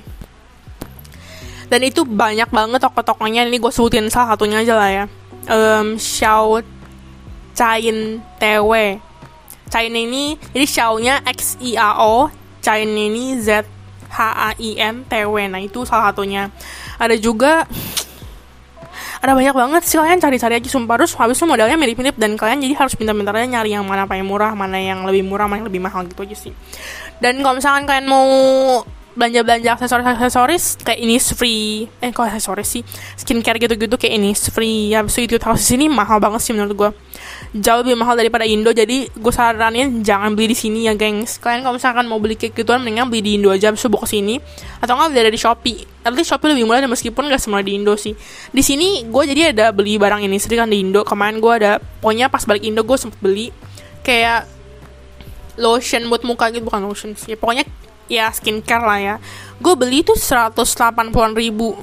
[1.74, 5.06] Dan itu banyak banget toko-tokonya, ini gue sebutin salah satunya aja lah ya.
[5.50, 6.62] Um, Xiao
[7.58, 8.72] Cain TW.
[9.74, 12.30] Cain ini jadi Xiao-nya X I A O,
[12.62, 13.66] Cain ini Z
[14.06, 15.50] H A I N T W.
[15.50, 16.54] Nah, itu salah satunya.
[17.02, 17.66] Ada juga
[19.24, 22.60] ada banyak banget sih kalian cari-cari aja sumpah terus habis itu modelnya mirip-mirip dan kalian
[22.60, 25.72] jadi harus pintar-pintar aja nyari yang mana paling murah mana yang lebih murah mana yang
[25.72, 26.54] lebih mahal gitu aja sih
[27.24, 28.28] dan kalau misalkan kalian mau
[29.14, 31.86] belanja-belanja aksesoris-aksesoris kayak ini free.
[32.02, 32.84] Eh kok aksesoris sih?
[33.18, 34.90] Skincare gitu-gitu kayak ini free.
[34.90, 36.90] Ya so itu tahu sini mahal banget sih menurut gue
[37.54, 41.38] jauh lebih mahal daripada Indo jadi gue saranin jangan beli di sini ya gengs.
[41.38, 43.70] Kalian kalau misalkan mau beli kayak gituan mendingan beli di Indo aja.
[43.78, 44.42] So bawa ke sini.
[44.82, 45.80] Atau nggak beli dari Shopee.
[46.04, 48.18] Tapi Shopee lebih murah dan meskipun gak semua di Indo sih.
[48.50, 51.06] Di sini gue jadi ada beli barang ini sering kan di Indo.
[51.06, 51.72] Kemarin gue ada
[52.02, 53.54] pokoknya pas balik Indo gue sempet beli
[54.04, 54.50] kayak
[55.62, 56.66] lotion buat muka gitu.
[56.66, 57.64] Bukan lotion sih ya, pokoknya
[58.12, 59.16] ya skincare lah ya.
[59.60, 61.76] Gue beli tuh 180 ribu.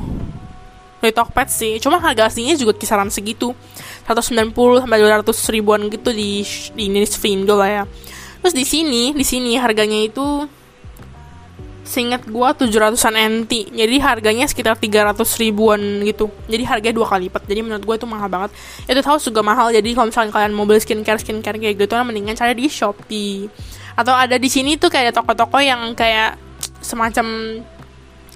[1.00, 1.80] Dari Tokped sih.
[1.80, 3.56] Cuma harga aslinya juga kisaran segitu.
[4.04, 4.52] 190
[4.84, 6.44] sampai 200 ribuan gitu di
[6.76, 7.84] di Innisfree Indo lah ya.
[8.40, 10.48] Terus di sini di sini harganya itu
[11.90, 16.28] seingat gua 700an NT jadi harganya sekitar 300 ribuan gitu.
[16.46, 17.48] Jadi harganya dua kali lipat.
[17.48, 18.50] Jadi menurut gua itu mahal banget.
[18.84, 19.72] Itu tahu juga mahal.
[19.72, 23.48] Jadi kalau misalnya kalian mau beli skincare skincare kayak gitu mendingan cari di Shopee
[24.00, 26.40] atau ada di sini tuh kayak toko-toko yang kayak
[26.80, 27.60] semacam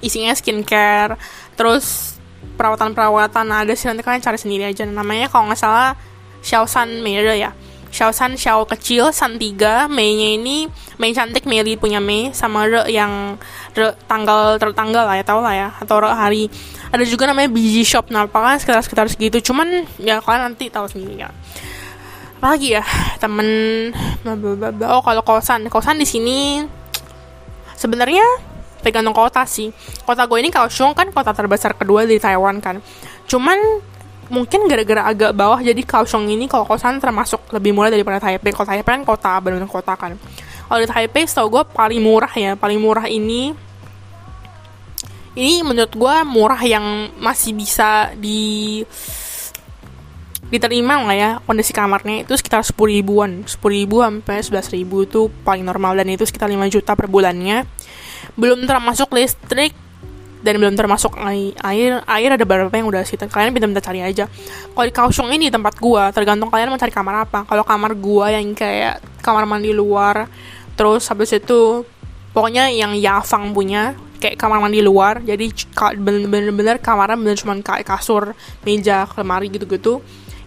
[0.04, 1.16] isinya skincare
[1.56, 2.14] terus
[2.60, 4.84] perawatan-perawatan nah, ada sih nanti kalian cari sendiri aja.
[4.84, 5.96] Namanya kalau nggak salah
[6.44, 7.50] Xiaosan Mirror ya.
[7.94, 10.66] Xiao San Xiao kecil San 3 Mei-nya ini
[10.98, 13.38] Mei cantik Mei punya Mei sama Re yang
[13.70, 16.44] Re tanggal tertanggal lah ya tau lah ya atau Re hari.
[16.90, 19.38] Ada juga namanya biji shop nah kan sekitar sekitar segitu.
[19.38, 21.30] Cuman ya kalian nanti tahu sendiri ya
[22.44, 22.84] apalagi ya
[23.16, 23.48] temen
[24.84, 26.60] oh kalau kosan kosan di sini
[27.72, 28.20] sebenarnya
[28.84, 29.72] tergantung kota sih.
[30.04, 32.84] Kota gue ini Kaohsiung kan kota terbesar kedua di Taiwan kan.
[33.24, 33.80] Cuman
[34.28, 38.52] mungkin gara-gara agak bawah jadi Kaohsiung ini kalau kosan termasuk lebih murah daripada Taipei.
[38.52, 40.12] Kalau Taipei kan kota benar-benar kota kan.
[40.68, 43.56] Kalau di Taipei tau gue paling murah ya paling murah ini
[45.32, 48.84] ini menurut gue murah yang masih bisa di
[50.54, 53.42] diterima lah ya kondisi kamarnya itu sekitar 10 ribuan.
[53.42, 57.66] 10 ribu sampai 11 ribu itu paling normal dan itu sekitar 5 juta per bulannya.
[58.38, 59.74] Belum termasuk listrik
[60.44, 61.16] dan belum termasuk
[61.64, 64.28] air air ada beberapa yang udah sih kalian minta cari aja.
[64.76, 67.48] Kalau di Kaohsiung ini tempat gua tergantung kalian mau cari kamar apa.
[67.48, 70.28] Kalau kamar gua yang kayak kamar mandi luar
[70.76, 71.86] terus habis itu
[72.36, 75.24] pokoknya yang Yafang punya kayak kamar mandi luar.
[75.24, 75.48] Jadi
[75.96, 78.36] bener-bener kamarnya bener cuma kayak kasur
[78.68, 80.04] meja lemari gitu-gitu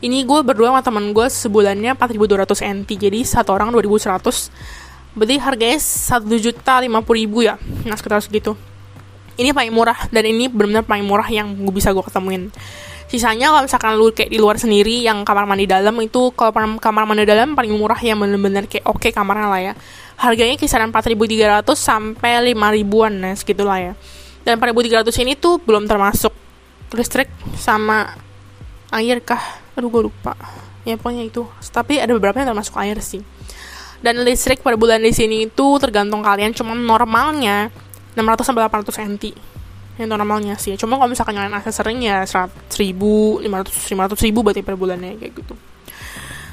[0.08, 4.16] ini gue berdua sama temen gue sebulannya 4200 NT jadi satu orang 2100
[5.18, 7.58] berarti harganya satu juta lima puluh ribu ya?
[7.84, 8.54] Nah sekitar segitu.
[9.38, 12.54] Ini paling murah dan ini benar-benar paling murah yang gue bisa gue ketemuin.
[13.08, 17.04] Sisanya kalau misalkan lu kayak di luar sendiri yang kamar mandi dalam itu kalau kamar
[17.06, 19.74] mandi dalam paling murah yang bener-bener kayak oke okay kamarnya lah ya.
[20.18, 23.94] Harganya kisaran 4.300 sampai 5.000an nah segitulah ya.
[24.46, 26.34] Dan 4.300 ini tuh belum termasuk
[26.94, 28.16] listrik sama
[28.94, 30.34] air kah aduh gue lupa.
[30.84, 31.46] Ya pokoknya itu.
[31.70, 33.22] Tapi ada beberapa yang termasuk air sih.
[34.02, 37.70] Dan listrik per bulan di sini itu tergantung kalian cuman normalnya
[38.18, 39.24] 600 sampai 800 NT
[39.98, 40.78] yang normalnya sih.
[40.78, 45.18] Cuma kalau misalkan nyalain AC sering ya 100 ribu 500 500 ribu berarti per bulannya
[45.18, 45.54] kayak gitu.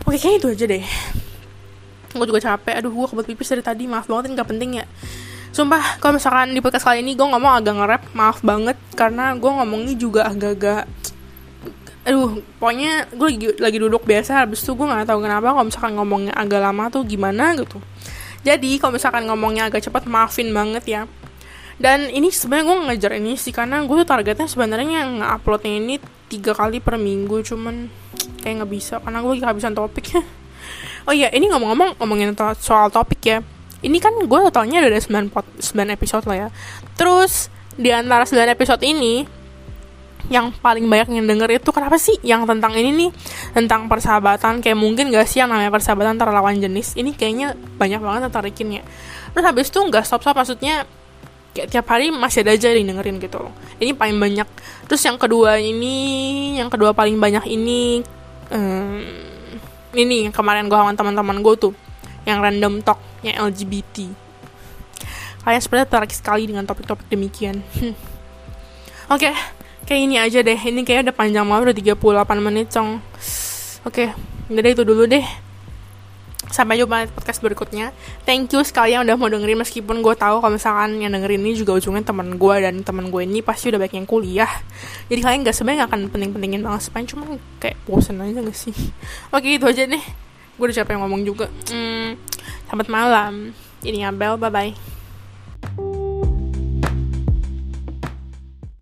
[0.04, 0.84] Oke kayaknya itu aja deh.
[2.16, 2.74] Gue juga capek.
[2.80, 3.84] Aduh gue kebetulan pipis dari tadi.
[3.84, 4.86] Maaf banget ini gak penting ya.
[5.54, 8.74] Sumpah, kalau misalkan di podcast kali ini gue ngomong agak nge-rap, maaf banget.
[8.98, 11.13] Karena gue ngomongnya juga agak-agak
[12.04, 15.92] aduh pokoknya gue lagi, lagi duduk biasa habis itu gue nggak tahu kenapa kalau misalkan
[15.96, 17.80] ngomongnya agak lama tuh gimana gitu.
[18.44, 21.02] Jadi kalau misalkan ngomongnya agak cepat maafin banget ya.
[21.80, 25.94] Dan ini sebenarnya gue ngejar ini sih karena gue tuh targetnya sebenarnya nge-uploadnya ini
[26.30, 27.90] tiga kali per minggu cuman
[28.44, 30.06] kayak nggak bisa karena gue lagi kehabisan topik.
[31.04, 33.44] Oh iya ini ngomong-ngomong ngomongin soal topik ya.
[33.84, 36.48] Ini kan gue totalnya ada 9, pot, 9 episode lah ya.
[36.96, 39.28] Terus di antara 9 episode ini
[40.32, 43.10] yang paling banyak yang denger itu kenapa sih yang tentang ini nih?
[43.52, 46.96] Tentang persahabatan kayak mungkin gak sih yang namanya persahabatan antara jenis?
[46.96, 48.82] Ini kayaknya banyak banget tertarikinnya
[49.34, 50.86] terus habis itu nggak stop stop maksudnya
[51.58, 53.50] kayak tiap hari masih ada aja yang dengerin gitu loh.
[53.82, 54.46] Ini paling banyak.
[54.86, 55.94] Terus yang kedua ini
[56.54, 57.98] yang kedua paling banyak ini
[58.54, 59.02] um,
[59.94, 61.74] ini yang kemarin gue sama teman-teman gue tuh
[62.26, 64.24] yang random talk yang LGBT
[65.44, 67.60] kalian sebenarnya tertarik sekali dengan topik-topik demikian.
[69.12, 69.34] Oke okay,
[69.84, 73.00] kayak ini aja deh ini kayak udah panjang banget udah 38 menit cong.
[73.84, 74.08] Oke okay,
[74.48, 75.24] udah itu dulu deh.
[76.54, 77.90] Sampai jumpa di podcast berikutnya.
[78.22, 81.58] Thank you sekali yang udah mau dengerin meskipun gue tahu kalau misalkan yang dengerin ini
[81.58, 84.52] juga ujungnya teman gue dan teman gue ini pasti udah banyak yang kuliah.
[85.10, 87.24] Jadi kalian gak sebenarnya gak akan penting-pentingin banget sepanjang cuma
[87.58, 88.76] kayak bosen aja gak sih?
[89.34, 90.04] Oke itu aja deh.
[90.54, 91.50] Gue udah capek ngomong juga.
[91.66, 92.14] Hmm,
[92.70, 93.50] selamat malam.
[93.82, 95.92] Ini Abel bye bye